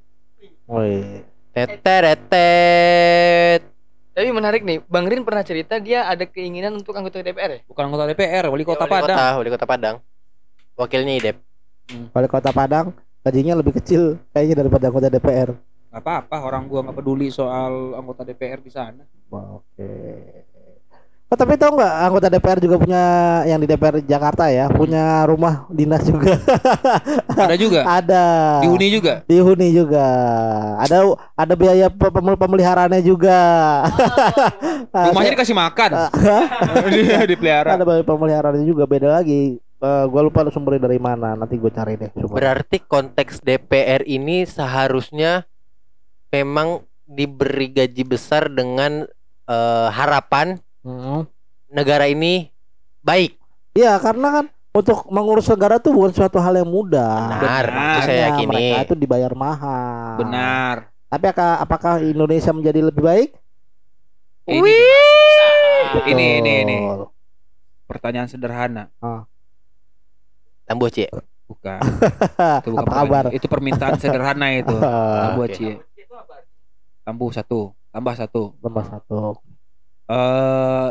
[0.66, 1.22] Woi.
[1.54, 3.69] Teteretet.
[4.10, 7.60] Tapi menarik nih, Bang Rin pernah cerita dia ada keinginan untuk anggota DPR ya?
[7.70, 9.16] Bukan anggota DPR, wali kota Wali Padang.
[9.16, 9.96] Kota, wali kota Padang.
[10.74, 11.36] Wakilnya Idep.
[12.14, 15.50] Wali Kota Padang gajinya lebih kecil kayaknya daripada anggota DPR.
[15.90, 19.02] Gak apa-apa, orang gua nggak peduli soal anggota DPR di sana.
[19.30, 19.90] Oke.
[21.30, 23.02] Oh, tapi tahu nggak anggota DPR juga punya
[23.46, 26.34] yang di DPR Jakarta ya punya rumah dinas juga.
[27.38, 27.86] Ada juga.
[27.86, 28.24] ada.
[28.66, 29.22] Dihuni juga.
[29.30, 30.06] Dihuni juga.
[30.82, 31.06] Ada
[31.38, 33.38] ada biaya pe- pemel- pemeliharaannya juga.
[34.90, 35.90] Ah, Rumahnya dikasih makan.
[37.30, 37.78] Dipelihara.
[37.78, 39.62] ada biaya pemeliharaannya juga beda lagi.
[39.62, 41.38] Eh gua lupa sumbernya dari mana.
[41.38, 42.42] Nanti gue cari deh sumber.
[42.42, 45.46] Berarti konteks DPR ini seharusnya
[46.34, 49.06] memang diberi gaji besar dengan
[49.46, 51.28] eh, harapan Hmm.
[51.68, 52.48] negara ini
[53.04, 53.36] baik.
[53.76, 57.38] Iya, karena kan untuk mengurus negara tuh bukan suatu hal yang mudah.
[57.38, 58.50] Benar, itu saya yakini.
[58.50, 60.18] Mereka itu dibayar mahal.
[60.22, 60.76] Benar.
[61.10, 63.30] Tapi apakah, apakah Indonesia menjadi lebih baik?
[64.46, 64.74] Ini,
[65.94, 66.10] Betul.
[66.14, 66.76] ini, ini, ini.
[67.86, 68.90] Pertanyaan sederhana.
[70.70, 71.10] Tambuh Cie.
[71.50, 71.82] Bukan.
[72.62, 73.24] Itu bukan Apa kabar?
[73.34, 74.70] Itu permintaan sederhana itu.
[75.26, 75.46] Tambuh.
[75.50, 75.82] Cie.
[77.02, 77.74] Tambuh satu.
[77.90, 78.54] Tambah satu.
[78.62, 79.49] Tambah satu.
[80.10, 80.88] Eh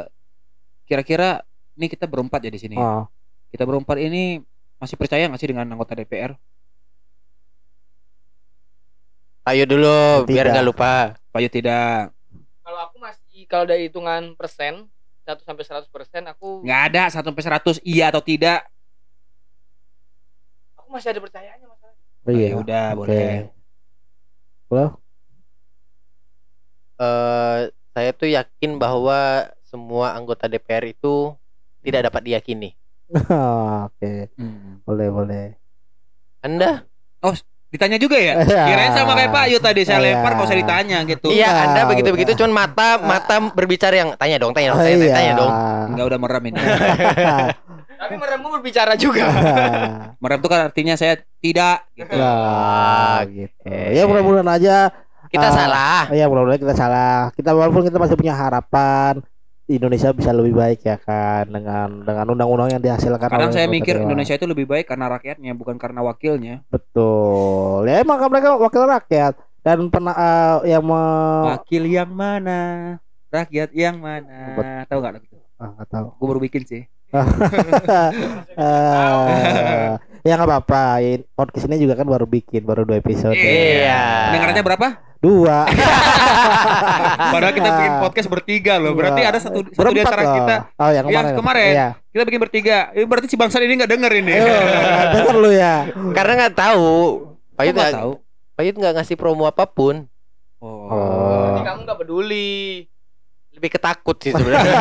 [0.87, 1.43] kira-kira
[1.75, 2.75] ini kita berempat ya di sini.
[2.79, 3.03] Oh.
[3.51, 4.39] Kita berempat ini
[4.79, 6.39] masih percaya nggak sih dengan anggota DPR?
[9.43, 10.53] Ayo dulu biar Tidak.
[10.55, 11.19] nggak lupa.
[11.33, 12.13] Pak Yu tidak.
[12.63, 14.87] Kalau aku masih kalau dari hitungan persen
[15.25, 18.65] 1 sampai 100 persen aku Nggak ada 1 sampai 100 iya atau tidak.
[20.73, 22.05] aku masih ada percayanya masalahnya.
[22.25, 22.47] Oh, iya.
[22.49, 22.97] Ya udah Oke.
[22.97, 23.29] boleh.
[26.99, 31.33] Eh saya tuh yakin bahwa semua anggota DPR itu
[31.81, 32.73] tidak dapat diyakini.
[33.85, 34.29] Oke.
[34.37, 34.81] Hmm.
[34.83, 35.45] Boleh, boleh.
[36.39, 36.85] Anda?
[37.69, 38.33] Ditanya juga ya?
[38.49, 38.65] Iya.
[38.65, 40.05] Kirain sama kayak Pak Yu tadi saya Iya.
[40.17, 41.27] lempar nggak usah ditanya gitu.
[41.29, 44.97] Iya, Bukan, Anda begitu-begitu cuman mata mata berbicara yang tanya dong, tanya dong, Oh, tanya,
[44.97, 45.13] tanya, iya.
[45.13, 45.51] tanya dong.
[45.93, 46.59] Enggak udah merem ini.
[47.99, 49.27] Tapi meremmu berbicara juga.
[50.17, 52.15] merem itu kan artinya saya tidak gitu.
[52.17, 53.69] Nah, gitu.
[53.69, 54.75] Ya mudah-mudahan aja
[55.29, 55.53] Kita Ah.
[55.53, 56.01] salah.
[56.09, 57.29] ya mudah-mudahan kita salah.
[57.31, 59.21] Kita walaupun kita masih punya harapan
[59.65, 64.01] Indonesia bisa lebih baik ya kan dengan dengan undang-undang yang dihasilkan Kadang oleh saya mikir
[64.01, 64.09] dewan.
[64.09, 66.65] Indonesia itu lebih baik karena rakyatnya bukan karena wakilnya.
[66.67, 67.85] betul.
[67.85, 71.01] Ya emang kan mereka wakil rakyat dan pernah eh, yang me...
[71.53, 72.97] Wakil yang mana?
[73.29, 74.57] Rakyat yang mana?
[74.89, 75.37] Tahu nggak lagu itu?
[75.61, 76.07] ah, nggak tahu.
[76.17, 76.83] Gue baru bikin sih.
[78.59, 79.89] Eh,
[80.25, 80.99] ya nggak apa-apa.
[81.31, 83.37] Podcast ini juga kan baru bikin, baru dua episode.
[83.37, 84.33] Iya.
[84.35, 84.87] Dengarannya berapa?
[85.19, 85.67] Dua.
[87.35, 88.95] Padahal kita bikin podcast bertiga loh.
[88.95, 90.35] Berarti ada satu satu di antara loh.
[90.39, 91.35] kita Oh, yang Yang kemarin.
[91.35, 91.71] kemarin.
[91.75, 91.87] Iya.
[92.09, 92.77] kita bikin bertiga.
[92.95, 94.33] Ini berarti si bangsat ini nggak denger ini.
[94.33, 94.55] Ayo,
[95.13, 95.75] denger lu ya.
[96.15, 96.89] Karena nggak tahu.
[97.59, 98.11] Yud nggak tahu.
[98.55, 100.07] Pak Yud nggak ngasih promo apa pun.
[100.63, 100.87] Oh.
[100.87, 102.88] Berarti kamu nggak peduli.
[103.59, 104.73] Lebih ketakut sih sebenarnya.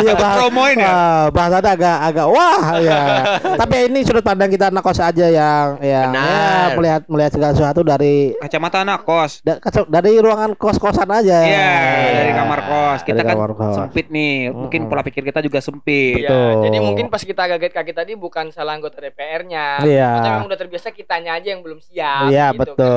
[0.00, 0.88] Iya, bahas, Promoin ya.
[0.88, 3.00] Ah, bahasannya agak agak wah ya.
[3.60, 6.68] Tapi ini sudut pandang kita anak kos aja yang yang ya, Benar.
[6.74, 9.44] melihat melihat segala sesuatu dari Kacamata anak kos.
[9.44, 11.44] da- dari ruangan kos-kosan aja.
[11.44, 12.12] Iya, Ya.
[12.16, 13.00] dari kamar kos.
[13.02, 13.74] Kita Dari kan kamar kos.
[13.76, 14.48] sempit nih.
[14.48, 16.24] Mungkin pola pikir kita juga sempit.
[16.24, 16.32] Betul.
[16.56, 19.84] Ya, jadi mungkin pas kita kaget-kaget tadi bukan salah anggota DPR-nya.
[19.84, 20.08] Iya.
[20.10, 22.32] Maksudnya memang udah terbiasa kitanya aja yang belum siap.
[22.32, 22.96] Iya gitu, betul.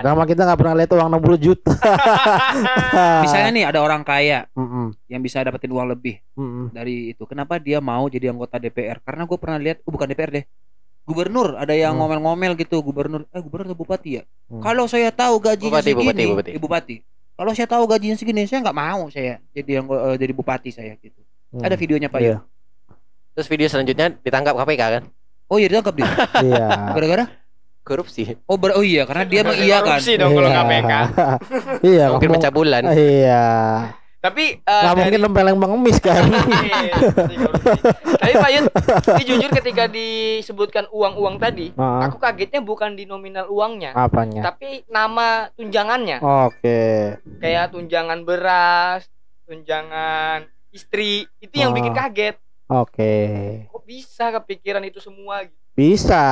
[0.00, 1.72] karena kita nggak pernah lihat uang 60 juta.
[3.22, 6.72] Misalnya nih ada orang kaya Mm-mm, yang bisa dapetin uang lebih mm-mm.
[6.72, 7.28] dari itu.
[7.28, 9.04] Kenapa dia mau jadi anggota DPR?
[9.04, 10.44] Karena gue pernah lihat, oh bukan DPR deh.
[11.04, 12.00] Gubernur ada yang Hmm.
[12.00, 14.22] ngomel-ngomel gitu, gubernur, eh gubernur atau bupati ya?
[14.48, 14.60] Hmm.
[14.60, 16.50] Kalau saya tahu gajinya Bupati, segini, bupati, bupati.
[16.50, 16.96] Eh, bupati.
[17.32, 20.98] kalau saya tahu gajinya segini saya nggak mau saya jadi yang eh, jadi bupati saya
[20.98, 21.62] gitu Hmm.
[21.62, 22.34] ada videonya pak Iya.
[22.34, 22.42] Yud
[23.32, 25.02] Terus video selanjutnya ditangkap KPK kan?
[25.46, 26.10] oh iya ditangkap dia
[26.44, 26.66] Iya.
[26.92, 27.24] gara-gara
[27.88, 28.22] Korupsi.
[28.44, 30.58] oh ber- oh iya karena dia mengiyakan Korupsi dong kalau Iya.
[30.60, 30.92] KPK.
[31.88, 32.82] Iya, Mungkin ngomong- pencabulan.
[32.90, 33.44] Iya.
[34.18, 36.22] Tapi eh, Nggak dari- mungkin lempeleng pengemis kan.
[36.26, 36.94] Iya,
[38.18, 38.64] Tapi Pak Yud,
[39.14, 42.00] ini jujur ketika disebutkan uang-uang tadi, Heeh.
[42.02, 44.42] aku kagetnya bukan di nominal uangnya, Apanya?
[44.44, 46.18] tapi nama tunjangannya.
[46.18, 47.14] Oke.
[47.38, 49.06] Kayak tunjangan beras,
[49.46, 51.76] tunjangan istri, itu yang Oh.
[51.76, 52.36] bikin kaget.
[52.68, 53.14] Oke.
[53.66, 55.56] Kok bisa kepikiran itu semua gitu?
[55.78, 56.24] Bisa.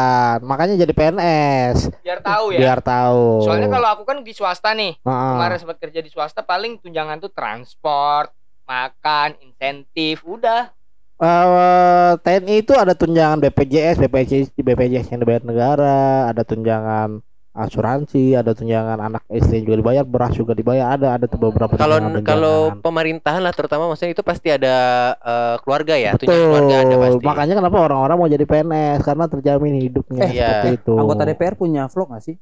[0.43, 2.59] Makanya jadi PNS Biar tahu ya.
[2.59, 3.47] biar tahu.
[3.47, 5.31] Soalnya kalau aku kan di swasta nih, Heeh.
[5.39, 8.35] kemarin sempat kerja di swasta paling tunjangan tuh transport,
[8.67, 10.75] makan, insentif, udah.
[11.17, 17.23] Eh, TNI itu ada tunjangan BPJS, BPJS, BPJS yang dibayar negara, ada tunjangan
[17.57, 21.97] asuransi, ada tunjangan anak istri juga dibayar, beras juga dibayar, ada ada tuh beberapa Kalau
[22.21, 24.77] kalau pemerintahan lah terutama maksudnya itu pasti ada
[25.17, 26.29] eh, keluarga ya, Betul.
[26.29, 27.25] tunjangan keluarga ada pasti.
[27.25, 30.49] Makanya kenapa orang-orang mau jadi PNS karena terjamin hidupnya Eh, iya.
[30.63, 30.95] seperti itu.
[30.95, 32.37] Anggota DPR punya vlog gak sih?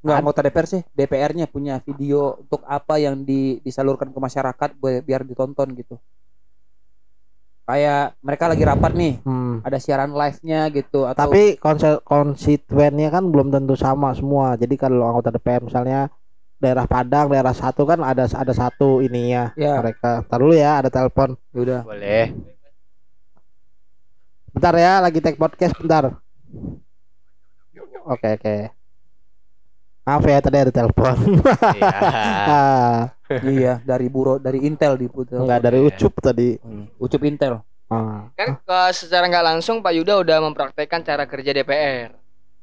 [0.00, 4.70] Enggak Ad- anggota DPR sih, DPR-nya punya video untuk apa yang di- disalurkan ke masyarakat
[5.04, 6.00] biar ditonton gitu.
[7.70, 9.62] Kayak mereka lagi rapat nih, Hmm.
[9.62, 14.58] ada siaran live-nya gitu atau Tapi konse- konstituennya kan belum tentu sama semua.
[14.58, 16.10] Jadi kalau anggota DPR misalnya
[16.58, 20.26] daerah Padang, daerah satu kan ada ada satu ininya ya mereka.
[20.26, 21.38] Taruh dulu ya, ada telepon.
[21.54, 21.86] udah.
[21.86, 22.34] Boleh.
[24.50, 26.18] Bentar ya, lagi take podcast bentar.
[28.04, 28.79] Oke oke.
[30.00, 31.16] Maaf ya tadi ada telepon.
[31.76, 31.90] Iya.
[32.50, 33.14] Ah,
[33.46, 35.38] iya, dari buro dari Intel diputar.
[35.38, 36.58] Enggak dari Ucup tadi.
[36.98, 37.62] Ucup Intel.
[37.86, 38.26] Ah.
[38.34, 42.10] Kan ke- secara nggak langsung Pak Yuda udah mempraktekkan cara kerja DPR.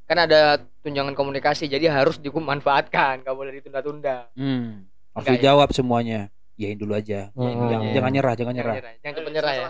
[0.04, 4.28] Kan ada tunjangan komunikasi, jadi harus dimanfaatkan, nggak boleh ditunda-tunda.
[4.36, 4.88] Hmm.
[5.12, 5.36] Harus Enggak ya?
[5.40, 6.20] dijawab semuanya.
[6.58, 7.30] Yain dulu aja.
[7.32, 7.70] Hmm.
[7.70, 8.76] Jangan, jangan nyerah, jangan nyerah.
[9.00, 9.68] Jangan cepet nyerah ya.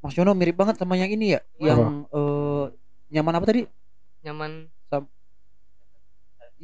[0.00, 2.64] Mas Yono mirip banget sama yang ini ya, yang eh,
[3.10, 3.62] nyaman apa tadi?
[4.20, 4.66] Nyaman.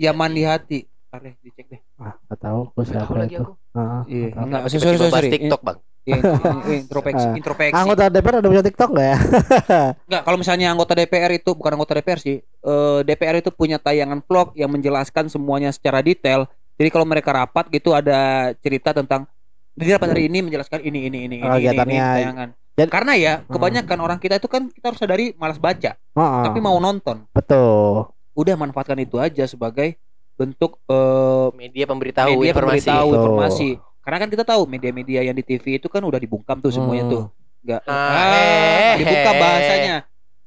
[0.01, 0.79] Yaman di hati.
[1.11, 1.81] Ntar deh, dicek deh.
[1.97, 3.43] Ah, nggak tahu aku Tahu siapa lagi itu.
[3.43, 3.53] aku.
[3.73, 4.03] Ah.
[4.07, 4.43] Iya, Tahu.
[4.43, 5.29] enggak, sorry, sorry, sorry.
[5.31, 5.79] TikTok, Bang.
[6.01, 7.35] Iya, iya, introspeksi, Ah.
[7.37, 7.77] introspeksi.
[7.77, 9.17] Anggota DPR ada punya TikTok nggak ya?
[10.09, 12.37] Enggak, kalau misalnya anggota DPR itu bukan anggota DPR sih.
[12.41, 16.49] eh, DPR itu punya tayangan vlog yang menjelaskan semuanya secara detail.
[16.75, 18.17] Jadi kalau mereka rapat gitu ada
[18.57, 19.29] cerita tentang
[19.73, 22.05] jadi rapat hari ini menjelaskan ini ini ini ini, Oh, ini, ini, kegiatannya.
[22.15, 22.49] tayangan.
[22.73, 26.43] Jadi- Karena ya kebanyakan orang kita itu kan kita harus sadari malas baca, Heeh.
[26.43, 27.29] tapi mau nonton.
[27.31, 28.09] betul.
[28.41, 30.01] Udah manfaatkan itu aja sebagai
[30.34, 32.88] bentuk eh, Media pemberitahu media informasi.
[32.88, 33.68] pemberitahu informasi.
[34.01, 37.12] Karena kan kita tahu media-media yang di TV itu kan udah dibungkam tuh semuanya Hmm.
[37.12, 37.24] tuh.
[37.61, 39.97] Enggak Ah, ah, eh, dibuka bahasanya.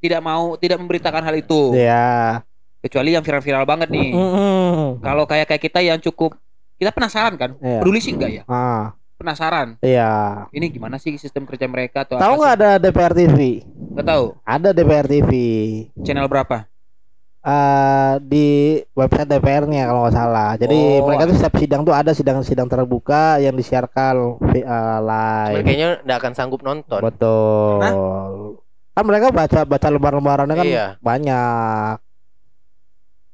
[0.01, 1.71] Tidak mau tidak memberitakan hal itu.
[1.71, 2.41] Iya.
[2.81, 4.09] Kecuali yang viral-viral banget nih.
[4.11, 4.99] Mm-mm.
[4.99, 6.33] Kalau kayak kayak kita yang cukup
[6.75, 7.53] kita penasaran kan?
[7.55, 7.79] Iya.
[7.79, 8.43] Peduli sih enggak ya?
[8.45, 9.77] Ah, Penasaran.
[9.79, 10.43] iya.
[10.49, 13.37] Ini gimana sih sistem kerja mereka atau Tahu apa nggak ada DPR TV?
[13.37, 13.55] sih?
[13.93, 14.25] Nggak tahu.
[14.43, 15.31] Ada DPR TV.
[16.01, 16.65] Channel berapa?
[17.43, 18.47] Eh di
[18.93, 20.55] website DPR-nya kalau nggak salah.
[20.55, 21.05] Jadi Oh.
[21.05, 24.15] mereka tuh setiap sidang tuh ada sidang-sidang terbuka yang disiarkan
[24.47, 25.65] vi- eh, Cuman live.
[25.67, 27.03] kayaknya nggak akan sanggup nonton.
[27.03, 27.83] Betul.
[28.93, 30.87] Kan mereka baca baca lembar-lembarannya kan Iya.
[30.97, 31.95] banyak.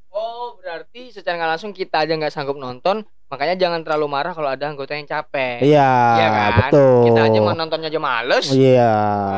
[0.10, 4.50] Oh, berarti secara nggak langsung kita aja nggak sanggup nonton, makanya jangan terlalu marah kalau
[4.50, 5.62] ada anggota yang capek.
[5.62, 6.52] Iya, Iya kan?
[6.66, 6.98] betul.
[7.06, 8.46] Kita aja mau nontonnya aja males.
[8.50, 8.94] Iya.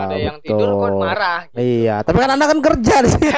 [0.07, 0.55] ada yang betul.
[0.55, 1.39] tidur kok marah.
[1.51, 1.59] gitu.
[1.59, 3.27] Iya, tapi kan Anda kan kerja di situ.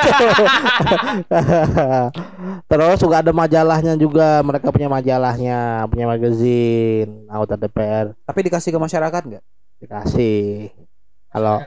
[2.70, 8.80] Terus juga ada majalahnya juga, mereka punya majalahnya, punya magazine, anggota DPR Tapi dikasih ke
[8.80, 9.44] masyarakat nggak?
[9.84, 10.72] dikasih.
[11.28, 11.60] Kalau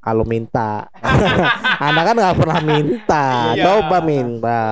[0.00, 0.88] kalau minta,
[1.84, 3.64] Anda kan nggak pernah minta, Iya.
[3.68, 4.62] coba minta.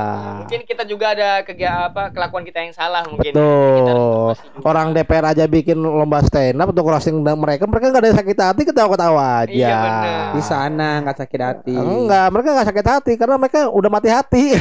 [0.41, 3.37] Mungkin kita juga ada kegiatan apa kelakuan kita yang salah mungkin.
[3.37, 4.33] Betul.
[4.65, 8.39] Orang DPR aja bikin lomba stand up untuk roasting mereka, mereka nggak ada yang sakit
[8.41, 9.53] hati, ketawa-ketawa aja.
[9.53, 10.25] Iya, bener.
[10.33, 11.77] Di sana nggak sakit hati.
[11.77, 14.45] Enggak, mereka nggak sakit hati karena mereka udah mati hati.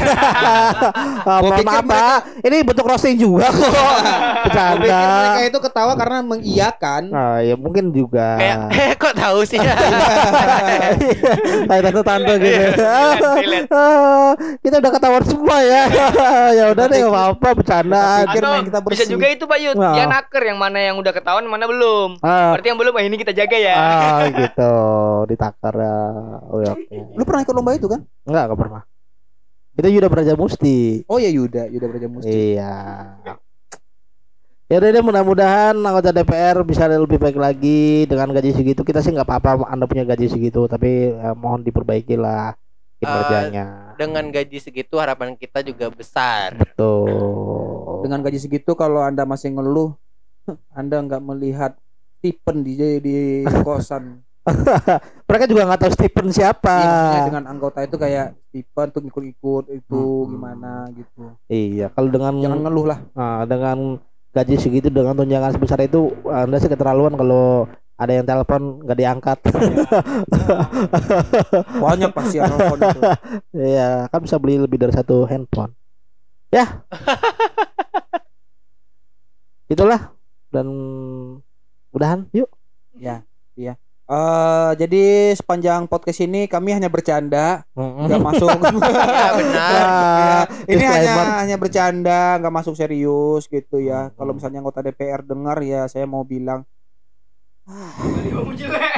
[1.27, 3.67] Ah, mohon pikir maaf Pak, ini bentuk roasting juga kok.
[4.47, 5.43] Pikir mereka Bercanda.
[5.43, 7.01] itu ketawa karena mengiyakan.
[7.11, 8.39] Ah, ya mungkin juga.
[8.39, 9.59] Kayak eh kok tahu sih?
[11.67, 12.81] Kayak tante-tante gitu.
[12.81, 13.69] Relate, relate.
[13.69, 15.83] Ah, kita udah ketahuan semua ya.
[16.59, 18.01] ya udah deh nggak apa-apa bercanda.
[18.27, 19.93] Main kita bisa juga itu Pak Yud, Nah.
[19.93, 22.17] dia naker yang mana yang udah ketahuan mana belum.
[22.21, 23.75] Ah, Berarti yang belum ah, ini kita jaga ya.
[23.75, 24.73] ah gitu,
[25.27, 25.97] ditakar ya.
[26.47, 26.73] Oh, ya.
[27.13, 28.01] Lu pernah ikut lomba itu kan?
[28.25, 28.81] Enggak, enggak pernah.
[29.77, 31.05] Itu Yuda Braja Musti.
[31.05, 32.57] Oh ya Yuda, Yuda Braja Musti.
[32.57, 32.73] Iya.
[34.67, 38.83] Ya deh mudah-mudahan anggota DPR bisa lebih baik lagi dengan gaji segitu.
[38.83, 42.51] Kita sih nggak apa-apa Anda punya gaji segitu, tapi eh, mohon diperbaiki lah
[42.99, 43.95] kinerjanya.
[43.95, 46.51] Dengan gaji segitu harapan kita juga besar.
[46.53, 47.07] Betul.
[47.97, 49.97] dengan gaji segitu kalau anda masih ngeluh
[50.69, 51.73] anda nggak melihat
[52.19, 53.17] Stephen di di
[53.65, 54.21] kosan
[55.27, 56.77] Mereka juga nggak tahu Stephen siapa.
[56.77, 60.29] Iya, dengan anggota itu kayak Stephen tuh ikut-ikut itu Hmm.
[60.29, 63.77] gimana gitu Iya, kalau dengan jangan ngeluh lah Nah, dengan
[64.37, 67.65] gaji segitu dengan tunjangan sebesar itu Anda sih keterlaluan kalau
[67.97, 69.37] ada yang telepon nggak diangkat.
[71.81, 73.01] banyak pasti yang nelfon itu
[73.73, 75.73] Iya, kan bisa beli lebih dari satu handphone.
[76.53, 76.85] Ya.
[79.73, 80.13] Itulah
[80.53, 80.67] dan
[81.91, 82.47] udahan yuk.
[82.97, 83.21] ya
[83.53, 83.77] iya
[84.07, 88.55] Eh, jadi sepanjang podcast ini kami hanya bercanda nggak masuk.
[89.17, 89.71] Ya benar.
[89.75, 90.39] Ya,
[90.71, 91.11] ini hanya
[91.43, 94.15] hanya bercanda nggak masuk serius gitu ya.
[94.15, 96.63] Kalau misalnya anggota DPR dengar ya saya mau bilang
[98.55, 98.95] jelek.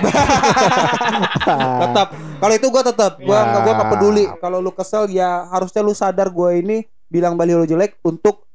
[1.82, 2.08] tetap.
[2.38, 3.12] Kalau itu gua tetap.
[3.18, 3.66] Gua Ya.
[3.66, 4.26] gua nggak peduli.
[4.38, 8.46] Kalau lu kesel ya harusnya lu sadar gua ini bilang baliho lu jelek untuk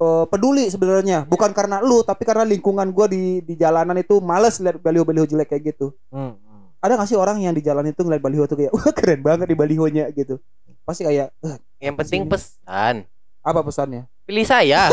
[0.00, 4.56] eh, peduli sebenarnya bukan karena lu tapi karena lingkungan gua di di jalanan itu males
[4.56, 6.34] lihat baliho baliho jelek kayak gitu Hmm.
[6.78, 9.46] ada gak sih orang yang di jalan itu ngeliat baliho tuh kayak wah keren banget
[9.46, 10.40] di balihonya gitu
[10.82, 13.04] pasti kayak "Eh, Yang penting pesan.
[13.40, 14.86] apa pesannya Pilih saya.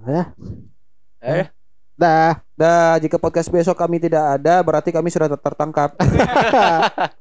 [0.00, 0.22] Ya.
[1.18, 1.44] Eh,
[1.94, 2.38] Dah.
[2.54, 5.98] Dah, jika podcast besok kami tidak ada, berarti kami sudah tertangkap.